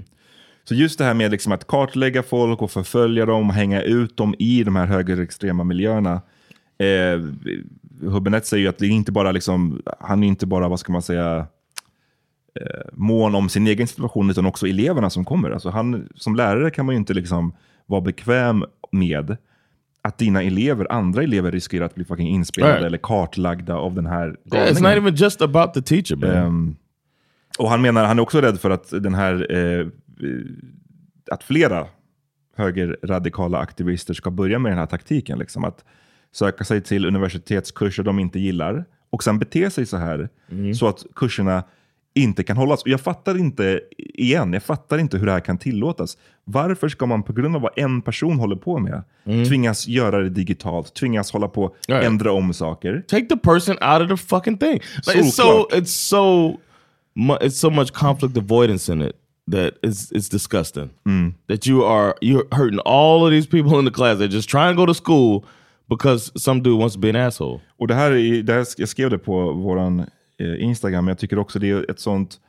[0.63, 4.35] Så just det här med liksom att kartlägga folk och förfölja dem, hänga ut dem
[4.39, 6.21] i de här högerextrema miljöerna.
[6.79, 7.19] Eh,
[8.01, 10.91] Hübinette säger ju att det är inte bara liksom, han är inte bara, vad ska
[10.93, 11.45] man säga,
[12.55, 15.49] eh, mån om sin egen situation, utan också eleverna som kommer.
[15.51, 17.53] Alltså han, som lärare kan man ju inte liksom
[17.85, 19.37] vara bekväm med
[20.01, 22.85] att dina elever, andra elever riskerar att bli fucking inspelade Right.
[22.85, 24.37] eller kartlagda av den här Yeah,
[24.67, 24.97] it's not galningen.
[25.03, 26.29] even just about the teacher, man.
[26.29, 26.75] Ehm,
[27.59, 29.87] Och han menar, han är också rädd för att den här, eh,
[31.31, 31.87] att flera
[32.55, 35.39] högerradikala aktivister ska börja med den här taktiken.
[35.39, 35.85] Liksom, att
[36.31, 40.29] söka sig till universitetskurser de inte gillar och sen bete sig så här
[40.79, 41.63] så att kurserna
[42.13, 42.81] inte kan hållas.
[42.81, 46.17] Och jag fattar inte, igen, jag fattar inte hur det här kan tillåtas.
[46.43, 49.03] Varför ska man på grund av vad en person håller på med
[49.47, 52.05] tvingas göra det digitalt, tvingas hålla på Right.
[52.05, 53.03] ändra om saker?
[53.07, 54.79] Take the person out of the fucking thing.
[55.07, 56.57] Like, it's so it's so
[57.15, 59.15] it's so much conflict avoidance in it
[59.51, 60.89] that it's it's disgusting.
[61.47, 64.67] That you are you're hurting all of these people in the class that just try
[64.67, 65.43] and go to school
[65.89, 67.59] because some dude wants to be an asshole.
[67.79, 70.05] Och det här, är, det här jag skrev det på våran
[70.39, 72.39] Instagram, men jag tycker också det är ett sånt,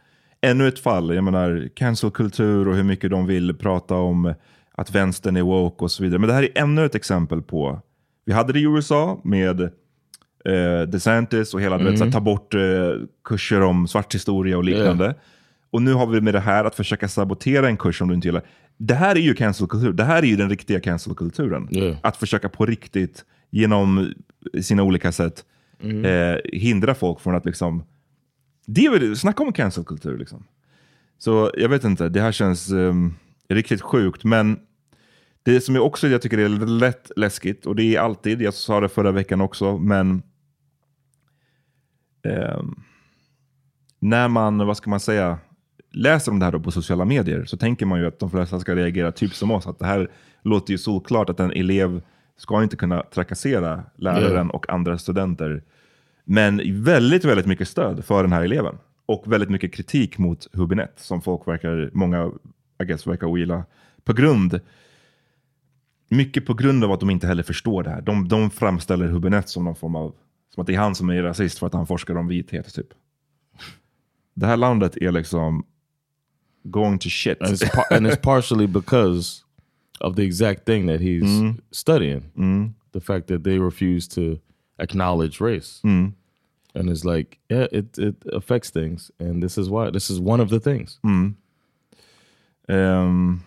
[0.40, 1.14] ännu ett fall.
[1.14, 4.35] Jag menar, cancelkultur och hur mycket de vill prata om
[4.75, 6.18] att vänstern är woke och så vidare.
[6.18, 7.81] Men det här är ännu ett exempel på,
[8.25, 12.21] vi hade det i USA med eh, DeSantis och hela, du vet, så att ta
[12.21, 12.61] bort eh,
[13.25, 15.14] kurser om svart historia och liknande.
[15.71, 18.29] Och nu har vi med det här att försöka sabotera en kurs som du inte
[18.29, 18.42] gillar.
[18.77, 19.92] Det här är ju cancelkultur.
[19.92, 21.68] Det här är ju den riktiga cancelkulturen.
[21.71, 21.97] Ja.
[22.03, 24.14] Att försöka på riktigt, genom
[24.62, 25.45] sina olika sätt,
[25.83, 27.85] eh, hindra folk från att liksom...
[28.66, 30.45] Det är väl, snacka om cancelkultur liksom.
[31.18, 33.14] Så jag vet inte, det här känns ehm,
[33.49, 34.25] riktigt sjukt.
[34.25, 34.61] Men
[35.42, 38.81] det som jag också jag tycker är lätt läskigt, och det är alltid, jag sa
[38.81, 40.23] det förra veckan också, men
[42.23, 42.75] ehm,
[43.99, 45.38] när man, vad ska man säga,
[45.92, 48.61] läser om det här då på sociala medier så tänker man ju att de flesta
[48.61, 49.66] ska reagera typ som oss.
[49.66, 50.11] Att det här
[50.42, 52.03] låter ju solklart att en elev
[52.37, 55.62] ska inte kunna trakassera läraren och andra studenter.
[56.25, 58.79] Men väldigt, väldigt mycket stöd för den här eleven.
[59.07, 62.33] Och väldigt mycket kritik mot Hubinett som folk verkar, många
[62.83, 63.65] I guess, verkar ogilla.
[64.05, 64.61] På grund,
[66.09, 68.01] mycket på grund av att de inte heller förstår det här.
[68.01, 70.15] De, de framställer Hubinett som någon form av,
[70.55, 72.89] som att det är han som är rasist för att han forskar om vithet typ.
[74.35, 75.65] Det här landet är liksom
[76.63, 77.43] going to shit.
[77.43, 79.43] And it's, and it's partially because
[80.01, 82.23] of the exact thing that he's studying.
[82.93, 84.41] The fact that they refuse to
[84.83, 85.81] acknowledge race.
[86.75, 89.11] And it's like, yeah, it, it affects things.
[89.18, 89.90] And this is why.
[89.90, 90.99] This is one of the things.
[92.68, 93.40] Ehm,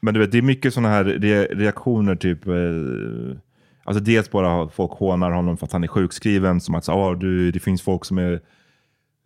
[0.00, 3.36] men du vet, det är mycket sådana här re reaktioner, typ eh,
[3.84, 7.14] Alltså dels bara folk hånar honom för att han är sjukskriven, som att så, ah,
[7.14, 8.32] du, det finns folk som är,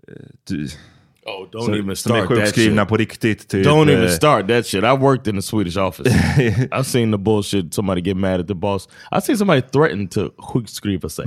[0.08, 0.68] eh, du,
[1.26, 2.88] Oh, don't som, even start that shit.
[2.88, 3.48] på riktigt.
[3.48, 4.84] Typ, Don't eh, even start that shit.
[4.84, 6.14] I worked in the Swedish office.
[6.72, 7.74] I've seen the bullshit.
[7.74, 8.88] Somebody get mad at the boss.
[9.10, 11.26] I've seen somebody threaten to sjukskriva sig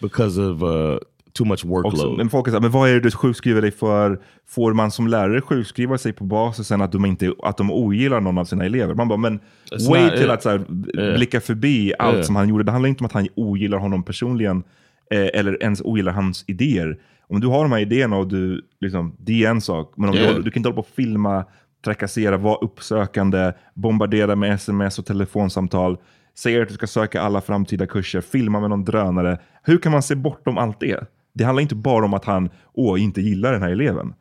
[0.00, 0.98] because of uh,
[1.34, 2.16] too much Också, workload.
[2.16, 4.20] men folk är så men vad är det du sjukskriver dig för?
[4.48, 8.38] Får man som lärare sjukskriva sig på basisen att de, inte, att de ogillar någon
[8.38, 8.94] av sina elever?
[8.94, 9.40] Man bara, men
[9.72, 10.30] It's not till it.
[10.30, 12.24] att så här, blicka förbi allt Yeah.
[12.26, 12.64] som han gjorde.
[12.64, 14.62] Det handlar inte om att han ogillar honom personligen eh,
[15.10, 16.98] eller ens ogillar hans idéer.
[17.26, 19.92] Om du har de här idéerna och du, liksom, det är en sak.
[19.96, 20.34] Men om Yeah.
[20.34, 21.44] du, du kan inte hålla på och filma,
[21.84, 25.98] trakassera, vara uppsökande, bombardera med sms och telefonsamtal.
[26.34, 29.38] Säger att du ska söka alla framtida kurser, filma med någon drönare.
[29.62, 31.06] Hur kan man se bortom allt det?
[31.34, 34.14] Det handlar inte bara om att han åh, inte gillar den här eleven.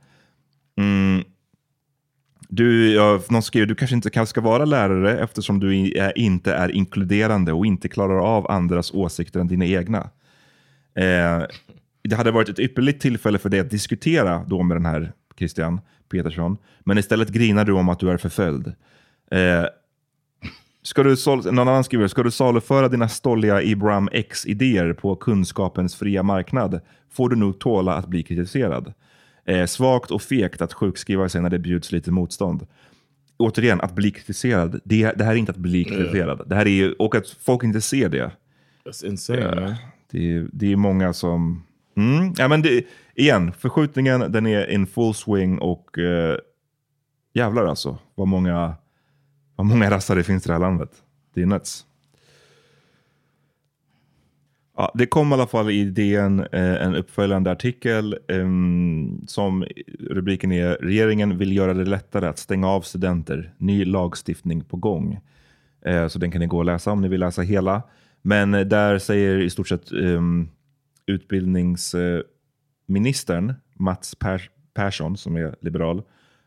[0.77, 1.23] Mm.
[2.49, 5.75] Du, ja, någon skrev du kanske inte ska vara lärare eftersom du
[6.15, 10.09] inte är inkluderande och inte klarar av andras åsikter än dina egna.
[10.95, 11.45] Eh,
[12.03, 15.81] det hade varit ett ypperligt tillfälle för dig att diskutera då med den här Christian
[16.11, 18.67] Petersson, men istället grinar du om att du är förföljd.
[19.31, 19.65] Eh,
[20.83, 21.15] Ska du,
[21.51, 27.29] någon annan skriver, ska du saluföra dina stolliga Ibram X-idéer på kunskapens fria marknad får
[27.29, 28.93] du nog tåla att bli kritiserad.
[29.45, 32.67] Eh, svagt och fegt att sjukskriva sig när det bjuds lite motstånd.
[33.37, 36.49] Återigen, att bli kritiserad, det, det här är inte att bli kritiserad.
[36.49, 38.31] Det här är, och att folk inte ser det.
[38.85, 39.75] That's insane, man.
[40.11, 41.63] Det är, det är många som...
[41.97, 46.37] Mm, ja, men det, igen, förskjutningen den är in full swing och eh,
[47.33, 48.73] jävlar alltså vad många,
[49.55, 50.91] vad många rassar det finns i det här landet.
[51.33, 51.85] Det är nuts.
[54.77, 58.47] Ja, det kom i alla fall i DN eh, en uppföljande artikel eh,
[59.27, 59.65] som
[59.99, 63.53] rubriken är “Regeringen vill göra det lättare att stänga av studenter.
[63.57, 65.19] Ny lagstiftning på gång”.
[65.85, 67.81] Eh, så den kan ni gå och läsa om ni vill läsa hela.
[68.21, 70.49] Men eh, där säger i stort sett um,
[71.05, 76.03] utbildningsministern Mats Pers- Persson, som är liberal,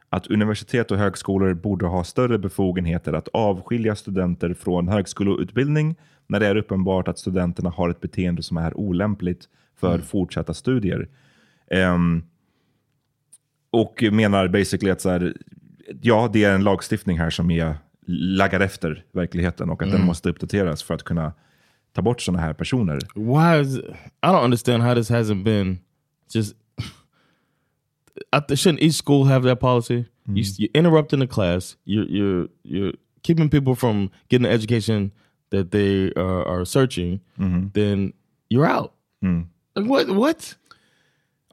[0.09, 5.95] att universitet och högskolor borde ha större befogenheter att avskilja studenter från högskoleutbildning
[6.27, 11.09] när det är uppenbart att studenterna har ett beteende som är olämpligt för fortsatta studier.
[11.71, 12.23] Ehm,
[13.71, 15.37] och menar basically att så här,
[16.03, 20.31] ja, det är en lagstiftning här som är laggar efter verkligheten och att den måste
[20.31, 21.33] uppdateras för att kunna
[21.95, 22.99] ta bort sådana här personer.
[23.15, 23.79] Why is
[24.23, 25.79] I don't understand how this hasn't been
[26.35, 26.55] just
[28.55, 30.05] shouldn't each school have that policy?
[30.27, 31.77] You, you're interrupting the class.
[31.85, 35.13] You're you're you're keeping people from getting the education
[35.51, 37.21] that they uh, are searching.
[37.73, 38.13] Then
[38.49, 38.93] you're out.
[39.77, 40.09] Like, what?
[40.09, 40.57] What?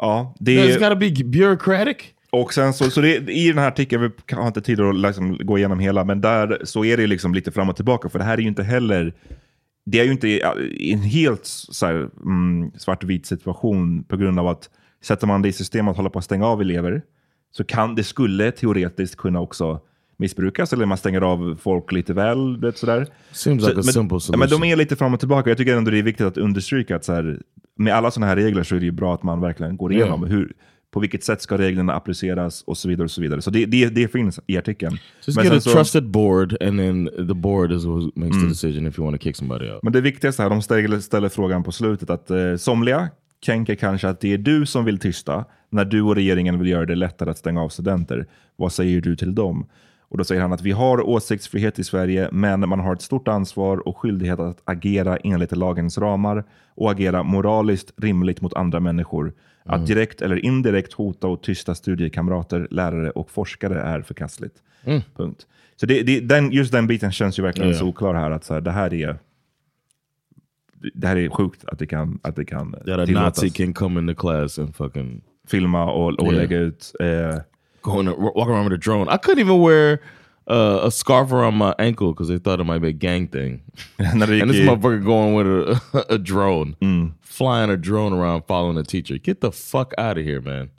[0.01, 1.97] Ja, det It's got to be bureaucratic.
[2.31, 5.37] Och sen så, så det, i den här artikeln, vi har inte tid att liksom
[5.37, 8.09] gå igenom hela, men där så är det liksom lite fram och tillbaka.
[8.09, 9.13] För det här är ju inte heller,
[9.91, 10.39] det är ju inte
[10.79, 14.69] en helt så här, mm, svartvit situation på grund av att
[15.03, 17.01] sätter man det i system att hålla på att stänga av elever,
[17.51, 19.79] så kan det skulle teoretiskt kunna också
[20.17, 22.57] missbrukas, eller man stänger av folk lite väl.
[22.61, 23.07] Vet, sådär.
[23.31, 25.49] Seems Så- like a men, ja, men de är lite fram och tillbaka.
[25.49, 27.41] Jag tycker ändå det är viktigt att understryka att så här,
[27.77, 30.23] med alla sådana här regler så är det ju bra att man verkligen går igenom
[30.23, 30.53] hur,
[30.91, 33.03] på vilket sätt ska reglerna appliceras och så vidare.
[33.05, 33.41] och Så vidare.
[33.41, 34.97] Så det, det, det finns i artikeln.
[35.25, 38.47] Just Men get a så- trusted board, and then the board is who makes the
[38.47, 39.83] decision if you want to kick somebody out.
[39.83, 43.09] Men det viktigaste här, de ställer, ställer frågan på slutet att eh, somliga
[43.45, 46.85] tänker kanske att det är du som vill tysta när du och regeringen vill göra
[46.85, 48.25] det lättare att stänga av studenter.
[48.55, 49.65] Vad säger du till dem?
[50.11, 53.27] Och då säger han att vi har åsiktsfrihet i Sverige, men man har ett stort
[53.27, 56.43] ansvar och skyldighet att agera enligt lagens ramar
[56.75, 59.33] och agera moraliskt rimligt mot andra människor.
[59.65, 64.55] Att direkt eller indirekt hota och tysta studiekamrater, lärare och forskare är förkastligt.
[65.15, 65.47] Punkt.
[65.75, 67.77] Så det, det, den, just den biten känns ju verkligen Ja.
[67.77, 68.31] så oklar här.
[68.31, 69.17] att så här, det här är
[70.93, 73.43] det här är sjukt att det kan, att det kan That a tillåtas.
[73.43, 76.35] Nazi can come into class and fucking filma och, och Yeah.
[76.35, 76.91] lägga ut.
[76.99, 77.37] Eh,
[77.81, 79.07] go to, walk around with a drone.
[79.09, 80.01] I couldn't even wear
[80.47, 83.61] uh, a scarf around my ankle because they thought it might be a gang thing.
[84.41, 86.75] and this motherfucker going with a, a drone,
[87.21, 89.17] flying a drone around, following a teacher.
[89.17, 90.69] Get the fuck out of here, man.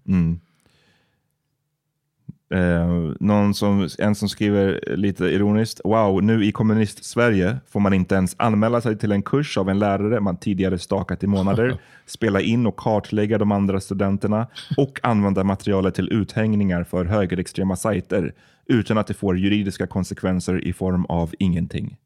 [2.52, 5.80] Eh, någon som, en som skriver lite ironiskt.
[5.84, 9.78] Wow, nu i kommunist-Sverige får man inte ens anmäla sig till en kurs av en
[9.78, 14.46] lärare man tidigare stakat i månader, spela in och kartlägga de andra studenterna
[14.76, 18.32] och använda materialet till uthängningar för högerextrema sajter
[18.66, 21.96] utan att det får juridiska konsekvenser i form av ingenting.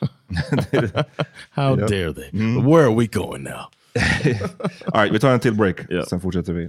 [1.50, 2.30] How dare they?
[2.32, 3.52] But Where are we going now?
[4.86, 6.04] All right, vi tar en till break, Ja.
[6.10, 6.68] sen fortsätter vi.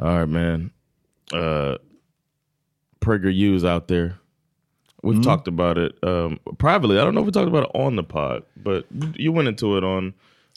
[0.00, 0.70] All right, man.
[1.34, 1.76] Uh,
[3.00, 4.12] Prager U's out there.
[5.02, 5.22] We've Mhm.
[5.24, 6.96] talked about it um, privately.
[6.98, 8.84] I don't know if we talked about it on the pod, but
[9.16, 10.12] you, went into it on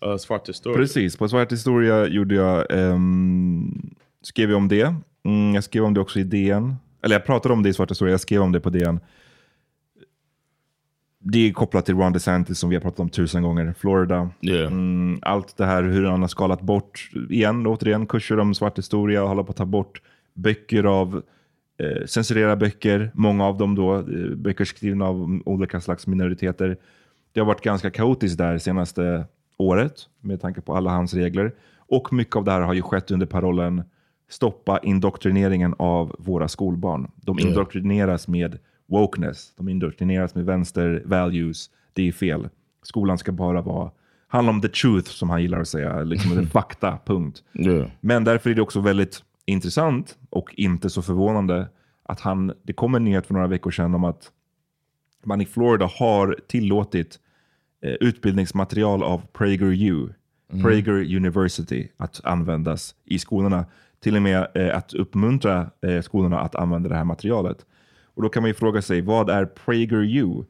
[0.05, 0.75] uh, Svarta Story.
[0.75, 4.95] Precis, på Svart historia gjorde jag, ehm, skrev jag om det.
[5.25, 6.75] Mm, jag skrev om det också i DN.
[7.01, 8.99] Eller jag pratade om det i Svart historia, jag skrev om det på DN.
[11.25, 13.73] Det är kopplat till Ron DeSantis som vi har pratat om tusen gånger.
[13.77, 14.29] Florida.
[14.41, 19.23] Mm, allt det här hur han har skalat bort, igen, återigen, kurser om svart historia
[19.23, 20.01] och håller på att ta bort
[20.33, 21.23] böcker av
[21.79, 26.77] eh, censurera böcker, många av dem då, eh, böcker skrivna av olika slags minoriteter.
[27.31, 29.25] Det har varit ganska kaotiskt där senaste
[29.57, 31.51] året med tanke på alla hans regler.
[31.77, 33.83] Och mycket av det här har ju skett under parollen
[34.29, 37.11] stoppa indoktrineringen av våra skolbarn.
[37.15, 38.57] De indoktrineras med
[38.93, 41.69] wokeness, de indoktrineras med vänster values.
[41.93, 42.49] Det är fel.
[42.83, 43.91] Skolan ska bara vara
[44.33, 46.03] handlar om the truth, som han gillar att säga.
[46.03, 47.43] Liksom fakta, punkt.
[47.53, 47.89] Yeah.
[47.99, 51.67] Men därför är det också väldigt intressant och inte så förvånande
[52.03, 54.31] att han, det kom en nyhet för några veckor sedan om att
[55.23, 57.19] man i Florida har tillåtit
[57.81, 60.09] eh, utbildningsmaterial av PragerU,
[60.51, 60.63] mm.
[60.63, 63.65] Prager University, att användas i skolorna.
[63.99, 67.65] Till och med eh, att uppmuntra eh, skolorna att använda det här materialet.
[68.15, 70.43] Och då kan man ju fråga sig, vad är PragerU?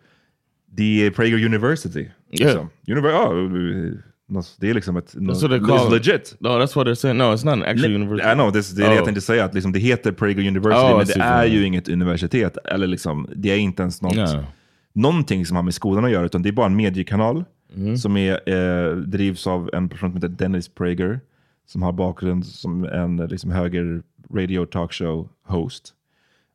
[0.66, 2.10] Det är Prager University.
[2.32, 2.70] Liksom.
[2.88, 5.16] Univer oh, det är liksom ett...
[5.16, 6.36] What they call legit.
[6.40, 7.18] No, that's what they're saying.
[7.18, 8.32] No, it's not an actual university.
[8.32, 9.46] I know, this, det är det jag tänkte säga.
[9.46, 12.58] Att liksom, det heter Prager University, Oh, men det är ju inget universitet.
[12.66, 14.46] Eller liksom, det är inte ens något, No.
[14.94, 17.44] någonting som har med skolan att göra, utan det är bara en mediekanal
[17.76, 17.98] Mm.
[17.98, 21.20] som är, eh, drivs av en person som heter Dennis Prager,
[21.68, 24.02] som har bakgrund som en liksom, höger
[24.34, 25.94] radio talkshow host.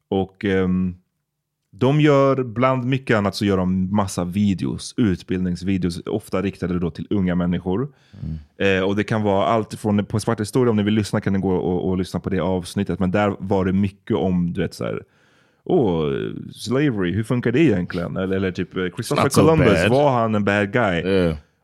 [0.08, 0.94] Och ehm,
[1.70, 7.06] de gör bland mycket annat så gör de massa videos, utbildningsvideos, ofta riktade då till
[7.10, 7.88] unga människor.
[8.56, 11.32] Eh, och det kan vara allt från, på Svart historia, om ni vill lyssna kan
[11.32, 14.60] ni gå och, och lyssna på det avsnittet, men där var det mycket om, du
[14.60, 15.02] vet så här,
[15.64, 16.12] Åh,
[16.54, 18.16] slavery, hur funkar det egentligen?
[18.16, 19.90] Eller, eller typ eh, Christopher so Columbus, bad.
[19.90, 21.02] var han en bad guy?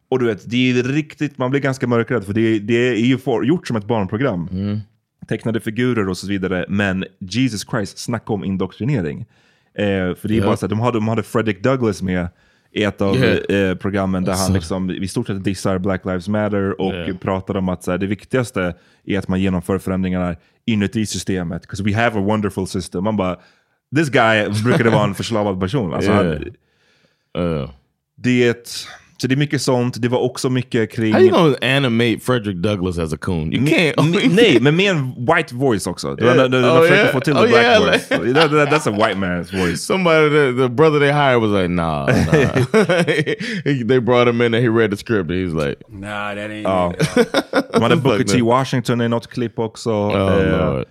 [0.09, 3.18] Och du vet, det är riktigt, man blir ganska mörkrädd för det, det är ju
[3.18, 4.49] for, gjort som ett barnprogram.
[5.28, 6.64] Tecknade figurer och så vidare.
[6.68, 9.20] Men Jesus Christ, snacka om indoktrinering.
[9.74, 10.46] Eh, för det är Ja.
[10.46, 12.28] bara så att de hade, de hade Frederick Douglass med
[12.72, 13.70] i ett av Yeah.
[13.70, 14.44] eh, programmen där Alltså.
[14.46, 17.16] han liksom, i stort sett dissar Black Lives Matter och Yeah.
[17.16, 21.62] pratar om att så här, det viktigaste är att man genomför förändringarna inuti systemet.
[21.62, 23.04] Because we have a wonderful system.
[23.04, 23.36] Man bara,
[23.96, 25.94] this guy brukade vara en förslavad person.
[25.94, 26.26] Alltså, Yeah.
[26.26, 27.68] han,
[28.16, 28.70] det, är ett,
[29.18, 30.02] så det är mycket sånt.
[30.02, 31.12] Det var också mycket kring...
[31.14, 33.52] How you gonna animate Frederick Douglass as a coon?
[33.52, 34.34] You can't.
[34.34, 36.08] Nej, men med en white voice också.
[36.08, 37.12] Oh, försöker yeah.
[37.12, 38.08] få till Oh, the black yeah, voice.
[38.08, 39.80] That, that, that's a white man's voice.
[39.80, 42.06] Somebody, the, the brother they hired was like, nah.
[42.06, 42.12] nah.
[43.64, 45.30] He- they brought him in and he read the script.
[45.30, 46.92] And he was like, Nah, that ain't Ja.
[47.72, 48.42] De hade Booker T.
[48.42, 49.90] Washington i något klipp också.
[49.90, 50.84] Oh, Eh, Lord.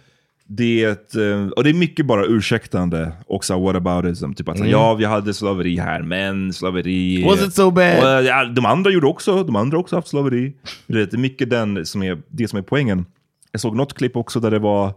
[0.48, 4.34] Det, är eh, och det är mycket bara ursäktande också, whataboutism.
[4.34, 4.70] Typ att Mm.
[4.70, 7.24] ja, vi hade slaveri här, men slaveri...
[7.26, 7.98] Was it so bad?
[8.04, 10.54] Och, eh, ja, de andra gjorde också, de andra också haft slaveri.
[10.88, 13.06] Det är mycket den som är, det som är poängen.
[13.52, 14.94] Jag såg något klipp också där det var,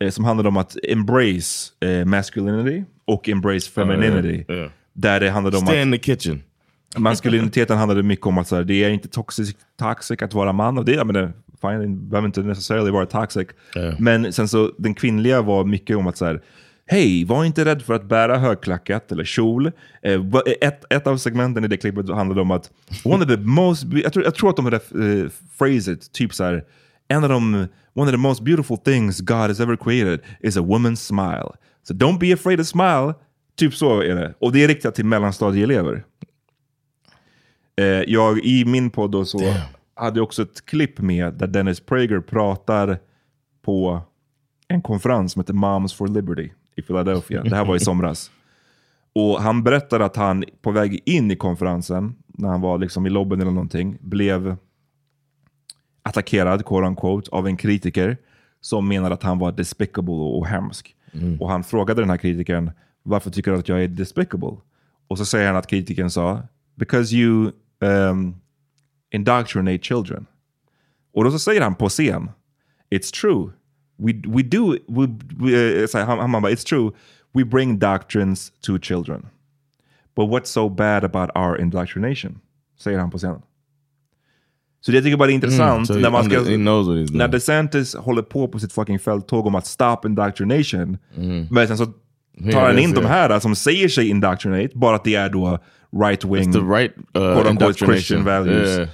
[0.00, 4.44] eh, som handlade om att embrace eh, masculinity och embrace femininity.
[4.48, 4.68] Ja, ja.
[4.92, 5.86] Där det handlade om Stay att...
[5.86, 6.42] in the kitchen.
[6.96, 10.78] Maskuliniteten handlade mycket om att så här, det är inte toxic, toxic att vara man.
[10.78, 13.48] Och det, jag menar, fine, behöver inte necessarily vara toxic.
[13.98, 16.42] Men sen så, den kvinnliga var mycket om att så här,
[16.90, 19.72] Hej, var inte rädd för att bära högklackat eller kjol.
[20.02, 22.70] Eh, va- ett, ett av segmenten i det klippet handlade om att
[23.04, 25.28] one of the most, jag tror, jag tror att de hade uh,
[25.58, 26.64] phrase it, typ så här,
[27.08, 27.54] en av de,
[27.94, 31.50] one of the most beautiful things God has ever created is a woman's smile.
[31.88, 33.14] So don't be afraid to smile.
[33.56, 34.34] Typ så är det.
[34.38, 36.04] Och det är riktat till mellanstadieelever.
[37.80, 39.38] Eh, jag, I min podd då så
[39.98, 42.98] hade också ett klipp med där Dennis Prager pratar
[43.62, 44.00] på
[44.68, 47.42] en konferens som heter Moms for Liberty i Philadelphia.
[47.42, 48.30] Det här var i somras.
[49.14, 53.10] Och Han berättade att han på väg in i konferensen, när han var liksom i
[53.10, 54.56] lobbyn eller någonting, blev
[56.02, 58.16] attackerad, quote unquote, av en kritiker
[58.60, 60.94] som menade att han var despicable och hemsk.
[61.40, 62.70] Och Han frågade den här kritikern,
[63.02, 64.56] varför tycker du att jag är despicable?
[65.08, 66.42] Och så säger han att kritikern sa,
[66.74, 68.36] because you um,
[69.10, 70.26] indoctrinate children.
[71.14, 72.30] Och då så säger han på scen,
[72.90, 73.52] it's true.
[73.96, 76.90] We, we do, we, we, här, han, han bara, it's true.
[77.32, 79.26] We bring doctrines to children.
[80.16, 82.40] But what's so bad about our indoctrination?
[82.78, 83.42] Säger han på scenen.
[84.80, 86.40] Så det jag tycker bara är intressant Mm, so när man ska...
[87.18, 90.98] När DeSantis håller på på sitt fucking fälttåg om att stop indoctrination.
[91.16, 91.46] Mm.
[91.50, 91.94] Men sen så tar
[92.44, 93.08] Yeah, han in de it.
[93.08, 95.58] här som säger sig indoctrinate, bara att det är då
[95.92, 97.78] right wing, the right, uh, quote unquote.
[97.78, 98.78] Christian values.
[98.78, 98.88] Yeah.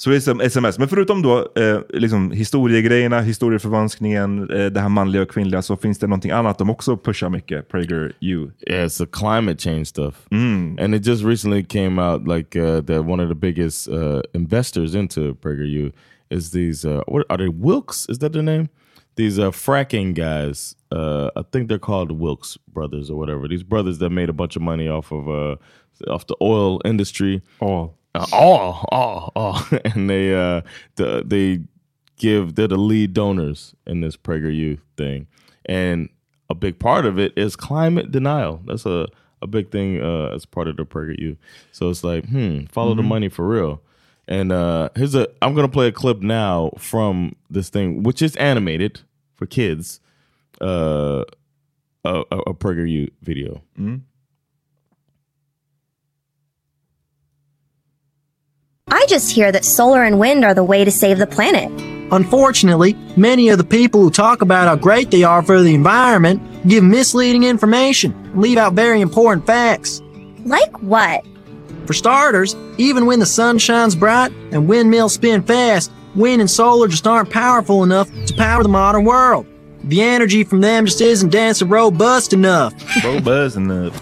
[0.00, 0.78] Så det är som sms.
[0.78, 5.98] Men förutom då eh, liksom historiegrejerna, historieförvanskningen, eh, det här manliga och kvinnliga, så finns
[5.98, 8.50] det någonting annat de också pushar mycket, Prager U.
[8.68, 10.14] Yeah, it's the climate change stuff.
[10.30, 10.78] Mm.
[10.80, 14.94] And it just recently came out like uh, that one of the biggest uh, investors
[14.94, 15.92] into PragerU
[16.30, 18.08] is these, uh, what are they, Wilks?
[18.08, 18.68] Is that their name?
[19.16, 20.76] These uh, fracking guys.
[20.90, 23.48] Uh, I think they're called Wilks brothers or whatever.
[23.48, 25.56] These brothers that made a bunch of money off of uh,
[26.08, 27.42] off the oil industry.
[27.60, 27.92] Oh.
[28.14, 29.78] Uh, oh, oh, oh.
[29.84, 30.62] and they uh,
[30.96, 31.60] the, they
[32.16, 35.26] give they're the lead donors in this PragerU thing,
[35.66, 36.08] and
[36.48, 38.62] a big part of it is climate denial.
[38.66, 39.06] That's a
[39.42, 41.36] a big thing uh, as part of the PragerU.
[41.72, 43.08] So it's like, hmm, follow the Mhm.
[43.08, 43.80] money for real.
[44.28, 48.36] And uh, here's a I'm gonna play a clip now from this thing, which is
[48.36, 49.00] animated
[49.36, 50.00] for kids.
[50.60, 51.24] Uh,
[52.04, 53.62] a, a, PragerU video.
[53.78, 54.02] Mm.
[58.92, 61.70] I just hear that solar and wind are the way to save the planet.
[62.12, 66.42] Unfortunately, many of the people who talk about how great they are for the environment
[66.66, 70.02] give misleading information and leave out very important facts.
[70.44, 71.24] Like what?
[71.86, 76.88] For starters, even when the sun shines bright and windmills spin fast, wind and solar
[76.88, 79.46] just aren't powerful enough to power the modern world.
[79.84, 82.74] The energy from them just isn't dense and robust enough.
[83.04, 83.96] robust enough.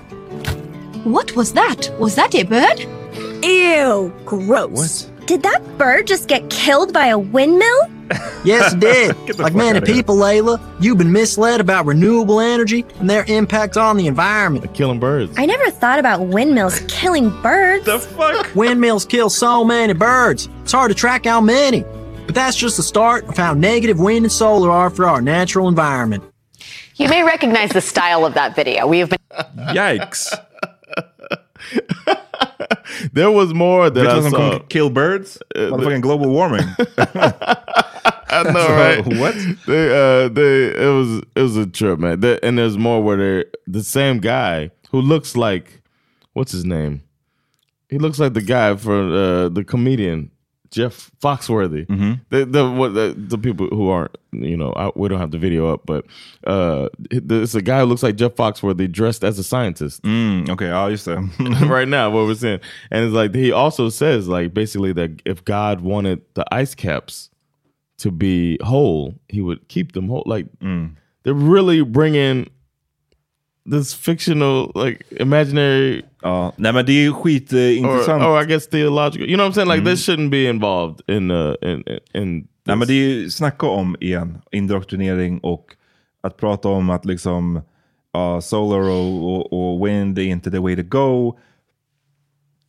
[1.05, 1.91] What was that?
[1.99, 2.98] Was that a bird?
[3.43, 5.05] Ew, gross.
[5.07, 5.27] What?
[5.27, 7.87] Did that bird just get killed by a windmill?
[8.45, 8.81] yes, it
[9.27, 9.39] did.
[9.39, 14.07] like many people, Layla, you've been misled about renewable energy and their impact on the
[14.07, 14.65] environment.
[14.65, 15.35] They're killing birds.
[15.37, 17.85] I never thought about windmills killing birds.
[17.85, 18.55] The fuck?
[18.55, 20.49] Windmills kill so many birds.
[20.63, 21.85] It's hard to track how many.
[22.25, 25.69] But that's just the start of how negative wind and solar are for our natural
[25.69, 26.25] environment.
[26.97, 28.87] You may recognize the style of that video.
[28.87, 29.19] We have been.
[29.57, 30.35] Yikes.
[33.13, 34.59] there was more that I saw.
[34.69, 35.39] Kill birds?
[35.55, 36.67] Uh, Motherfucking global warming.
[38.31, 39.07] I know, So, right?
[39.19, 39.35] what?
[39.67, 39.89] They,
[40.25, 42.21] uh, they, it was, it was a trip, man.
[42.21, 45.83] There- and there's more where they're the same guy who looks like,
[46.35, 47.03] what's his name?
[47.89, 50.31] He looks like the guy for uh, the comedian
[50.71, 51.87] Jeff Foxworthy.
[52.31, 55.39] The, the what the, the people who aren't, you know, I, we don't have the
[55.39, 56.05] video up, but
[56.45, 60.03] uh, it's a guy who looks like Jeff Foxworthy dressed as a scientist.
[60.03, 61.19] Mm, okay, ja just det.
[61.69, 62.61] right now, what we're saying,
[62.91, 67.31] and it's like he also says like basically that if God wanted the ice caps
[67.99, 70.23] to be whole, he would keep them whole.
[70.27, 70.47] Like
[71.23, 72.49] they're really bringing
[73.71, 76.03] this fictional, like imaginary.
[76.23, 78.23] Ja, nej men det är ju Or, skitintressant.
[78.23, 79.29] or I guess theological.
[79.29, 79.69] You know what I'm saying?
[79.71, 82.49] Like this shouldn't be involved in uh, in in.
[82.67, 85.67] Nej men det är ju snacka om igen, indoktrinering och
[86.21, 87.61] att prata om att liksom
[88.13, 91.39] ja, solar och, och, och wind är inte the way to go.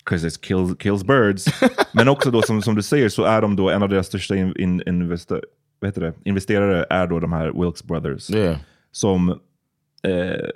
[0.06, 1.46] Because it kills, kills birds.
[1.94, 4.36] men också då som, som du säger så är de då en av deras största
[4.36, 5.40] in, in, investa,
[5.80, 6.14] vad heter det?
[6.26, 8.30] investerare är då de här Wilkes Brothers.
[8.30, 8.58] Yeah.
[8.92, 9.30] Som
[10.04, 10.50] eh,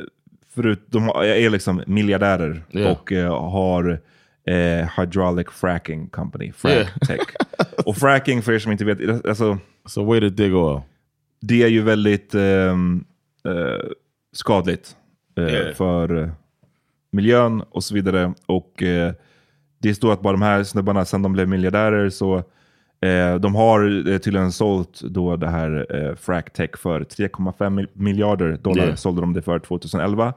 [0.55, 2.91] förut, de är liksom miljardärer Yeah.
[2.91, 4.01] och eh, har
[4.47, 6.87] eh, Hydraulic Fracking Company, Frack Yeah.
[7.07, 7.19] Tech.
[7.85, 10.81] och fracking för er som inte vet, alltså So way to dig oil.
[11.41, 13.03] det är ju väldigt ehm,
[13.47, 13.89] eh,
[14.33, 14.95] skadligt
[15.39, 15.73] Yeah.
[15.73, 16.31] för
[17.11, 18.33] miljön och så vidare.
[18.45, 18.83] Och
[19.79, 22.43] det står att bara de här snubbarna, sen de blev miljardärer, så
[23.03, 27.87] eh, de har eh, tydligen sålt då det här eh, Frack Tech för 3,5 mil-
[27.93, 28.83] miljarder dollar.
[28.83, 28.95] Yeah.
[28.95, 30.33] Sålde de det för 2011.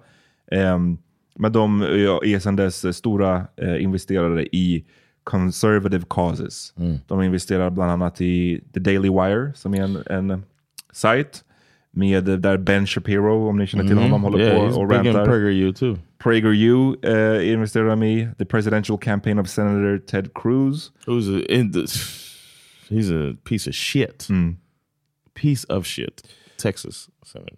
[0.53, 0.99] Ehm,
[1.39, 4.85] men de är sedan dess eh, stora eh, investerare i
[5.25, 6.73] conservative causes.
[6.79, 6.97] Mm.
[7.07, 10.43] De investerar bland annat i The Daily Wire, som är en, en
[10.93, 11.43] sajt
[11.91, 14.03] med eh, där Ben Shapiro, om ni känner till Mhm.
[14.03, 15.25] honom, håller Yeah, på och rantar.
[15.25, 15.99] PragerU too.
[16.19, 18.29] PragerU eh, investerar de i.
[18.39, 20.93] The Presidential Campaign of Senator Ted Cruz.
[21.07, 21.81] Who's in the,
[22.89, 24.29] he's a piece of shit.
[24.31, 24.57] Mm.
[25.35, 26.23] Piece of shit.
[26.59, 27.09] Texas.
[27.23, 27.57] Senator.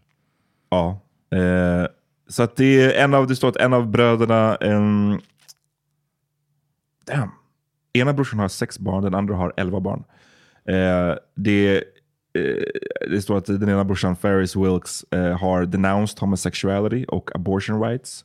[0.71, 1.01] Ja.
[1.31, 1.87] Eh,
[2.29, 5.21] så att det är en av, det står att en av bröderna, en,
[7.07, 7.31] damn.
[7.93, 10.05] Ena brorsan har sex barn, den andra har elva barn.
[10.65, 11.77] Eh, det,
[12.33, 12.65] eh,
[13.11, 18.25] det står att den ena brorsan, Ferris Wilkes, eh, har denounced homosexuality och abortion rights.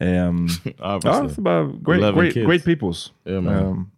[0.00, 0.46] Ehm,
[0.78, 1.00] ja,
[1.38, 2.46] bara great, 11 great, kids.
[2.46, 3.12] great peoples.
[3.24, 3.90] Yeah, man.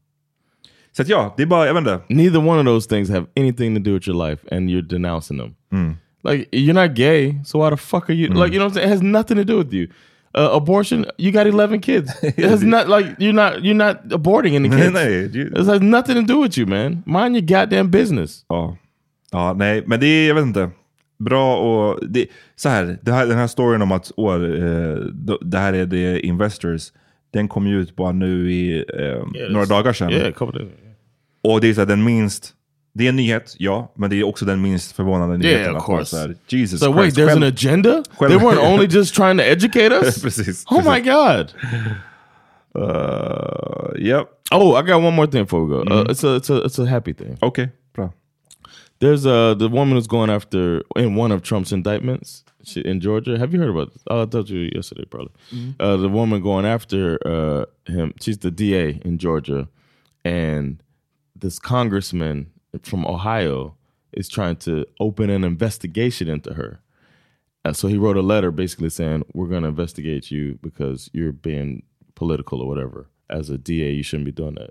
[0.93, 2.01] Så att ja, det är bara, jag vet inte.
[2.09, 5.39] Neither one of those things have anything to do with your life, and you're denouncing
[5.39, 5.55] them.
[5.72, 5.97] Mm.
[6.24, 8.28] Like you're not gay, so why the fuck are you?
[8.28, 8.89] Like you know what I'm saying?
[8.89, 9.86] It has nothing to do with you.
[10.34, 12.11] Uh, abortion, you got 11 kids.
[12.22, 14.93] It has not like you're not you're not aborting any kids.
[14.93, 17.03] Nej, du- It has nothing to do with you, man.
[17.07, 18.45] Mind your goddamn business.
[18.49, 18.76] Ja.
[19.32, 20.70] ja, nej, men det är, jag vet inte.
[21.18, 21.99] Bra och...
[22.09, 22.26] Det,
[22.57, 24.97] så här, det här, den här storyn om att åh, eh,
[25.41, 26.93] det här är the investors,
[27.31, 30.11] den kom ju ut bara nu i eh, några dagar sedan.
[30.12, 30.53] Yeah, a.
[31.43, 32.55] Och det är så här, den minst...
[32.95, 35.62] Det är en nyhet, ja, men det är också den minst förvånande nyheten.
[35.62, 36.05] Yeah, of course.
[36.07, 37.16] Så här, Jesus So wait, Christ.
[37.18, 38.03] there's själv- an agenda?
[38.18, 40.22] själv- They weren't only just trying to educate us?
[40.22, 40.64] precis.
[40.70, 41.53] Oh my god.
[42.74, 44.29] Uh, yep.
[44.53, 45.81] Oh, I got one more thing before we go.
[45.83, 46.11] Uh, Mhm.
[46.11, 47.37] it's a it's a it's a happy thing.
[47.43, 48.11] Okay, bra.
[49.01, 53.38] There's uh the woman who's going after in one of Trump's indictments she, in Georgia.
[53.38, 54.02] Have you heard about this?
[54.08, 55.32] Oh, I told you yesterday, probably.
[55.52, 55.74] Mhm.
[55.80, 58.14] Uh, the woman going after uh him.
[58.20, 59.68] She's the DA in Georgia,
[60.24, 60.82] and
[61.34, 62.50] this congressman
[62.82, 63.74] from Ohio
[64.12, 66.80] is trying to open an investigation into her.
[67.64, 71.32] Uh, so he wrote a letter basically saying, "We're going to investigate you because you're
[71.32, 71.82] being
[72.14, 73.08] political or whatever.
[73.30, 74.70] As a DA, you shouldn't be doing that."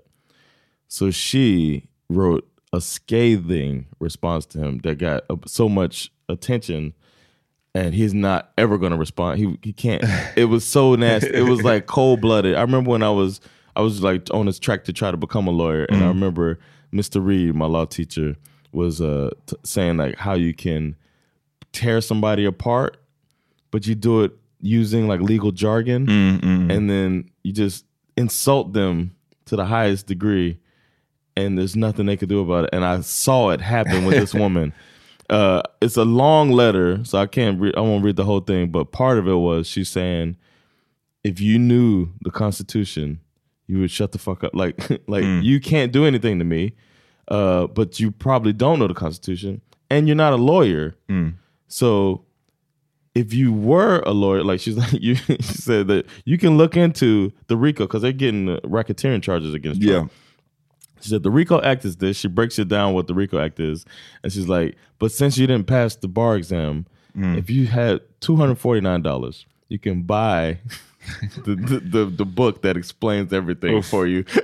[0.88, 6.92] So she wrote a scathing response to him that got uh, so much attention,
[7.74, 9.38] and he's not ever going to respond.
[9.38, 10.02] He he can't.
[10.36, 11.30] it was so nasty.
[11.34, 12.54] It was like cold blooded.
[12.56, 13.40] I remember when I was
[13.76, 16.08] I was like on this track to try to become a lawyer, and I Mm.
[16.08, 16.58] remember
[16.92, 17.24] Mr.
[17.24, 18.34] Reed, my law teacher,
[18.72, 20.96] was uh, t- saying like how you can
[21.72, 22.96] tear somebody apart,
[23.70, 26.08] but you do it using like legal jargon,
[26.70, 27.84] and then you just
[28.16, 29.14] insult them
[29.44, 30.58] to the highest degree,
[31.36, 32.70] and there's nothing they could do about it.
[32.72, 34.72] And I saw it happen with this woman.
[35.30, 37.60] Uh, it's a long letter, so I can't.
[37.60, 40.36] Re- I won't read the whole thing, but part of it was she's saying,
[41.22, 43.20] if you knew the Constitution,
[43.66, 44.54] you would shut the fuck up.
[44.54, 46.72] Like, like you can't do anything to me,
[47.28, 49.60] uh, but you probably don't know the Constitution,
[49.90, 50.96] and you're not a lawyer.
[51.66, 52.24] So,
[53.14, 56.76] if you were a lawyer, like she's like you, she said that you can look
[56.76, 60.10] into the RICO because they're getting racketeering charges against Trump.
[60.10, 60.18] Yeah.
[61.00, 62.16] She said the RICO Act is this.
[62.16, 63.84] She breaks it down what the RICO Act is,
[64.22, 68.36] and she's like, "But since you didn't pass the bar exam, if you had two
[68.36, 70.58] hundred forty nine dollars, you can buy
[71.44, 73.86] the, the the the book that explains everything Oof.
[73.86, 74.24] for you."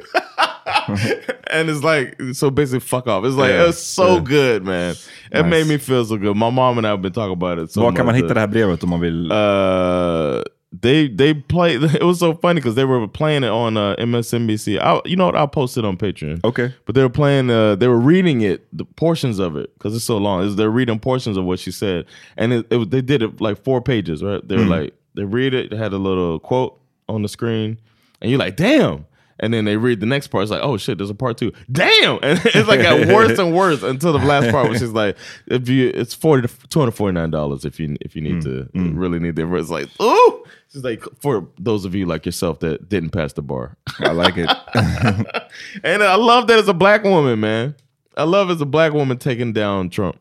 [1.51, 3.25] and it's like so basically fuck off.
[3.25, 4.21] It's like Yeah, it's so yeah.
[4.21, 4.95] good, man.
[5.33, 5.51] It Nice.
[5.51, 6.37] made me feel so good.
[6.37, 7.71] My mom and I have been talking about it.
[7.73, 9.33] So Var kan man hitta that- det här brevet om man vill?
[9.33, 10.43] uh
[10.81, 14.81] they they play it was so funny because they were playing it on uh, MSNBC.
[14.81, 15.37] I, you know what?
[15.37, 16.43] I'll post it on Patreon.
[16.45, 16.75] Okay.
[16.87, 20.05] But they were playing uh they were reading it, the portions of it, because it's
[20.05, 20.43] so long.
[20.43, 22.07] Is they're reading portions of what she said.
[22.37, 24.47] And it, it, they did it like four pages, right?
[24.47, 24.69] They were Mhm.
[24.83, 27.79] like they read it, they had a little quote on the screen,
[28.21, 29.07] and you're like, damn.
[29.41, 30.43] And then they read the next part.
[30.43, 31.53] It's like, oh shit, there's a part two.
[31.71, 32.19] Damn!
[32.23, 35.17] And it's like got worse and worse until the last part, which is like,
[35.47, 38.37] if you, it's forty to two hundred forty nine dollars if you if you need
[38.37, 38.93] mm, to mm.
[38.97, 39.55] really need the.
[39.55, 43.43] It's like, ooh, it's like for those of you like yourself that didn't pass the
[43.43, 43.77] bar.
[44.01, 44.49] I like it.
[45.85, 47.75] and I love that as a black woman, man.
[48.17, 50.19] I love as a black woman taking down Trump.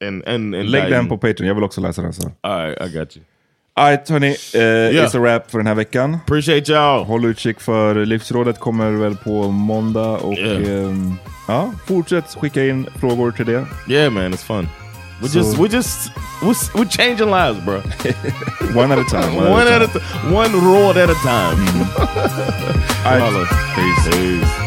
[0.00, 2.32] And and, and Lägg den på Patreon, jag vill också läsa den sen.
[2.42, 3.24] All right, I got you.
[3.80, 5.04] Alright hörni, uh, Yeah.
[5.06, 6.14] it's a wrap för den här veckan.
[6.14, 7.04] Appreciate y'all.
[7.04, 10.80] Håll utkik för Livsrådet kommer väl på måndag och Yeah.
[10.86, 11.14] ehm,
[11.48, 13.66] ja, fortsätt skicka in frågor till det.
[13.88, 14.68] Yeah, man, it's fun.
[15.22, 16.10] We So- just we just
[16.42, 17.80] we're, we're changing lives, bro.
[18.82, 19.36] One at a time.
[19.50, 20.34] one at a time.
[20.36, 21.86] One road at a time.
[23.06, 23.48] All right.
[23.76, 24.16] Peace.
[24.16, 24.65] Peace.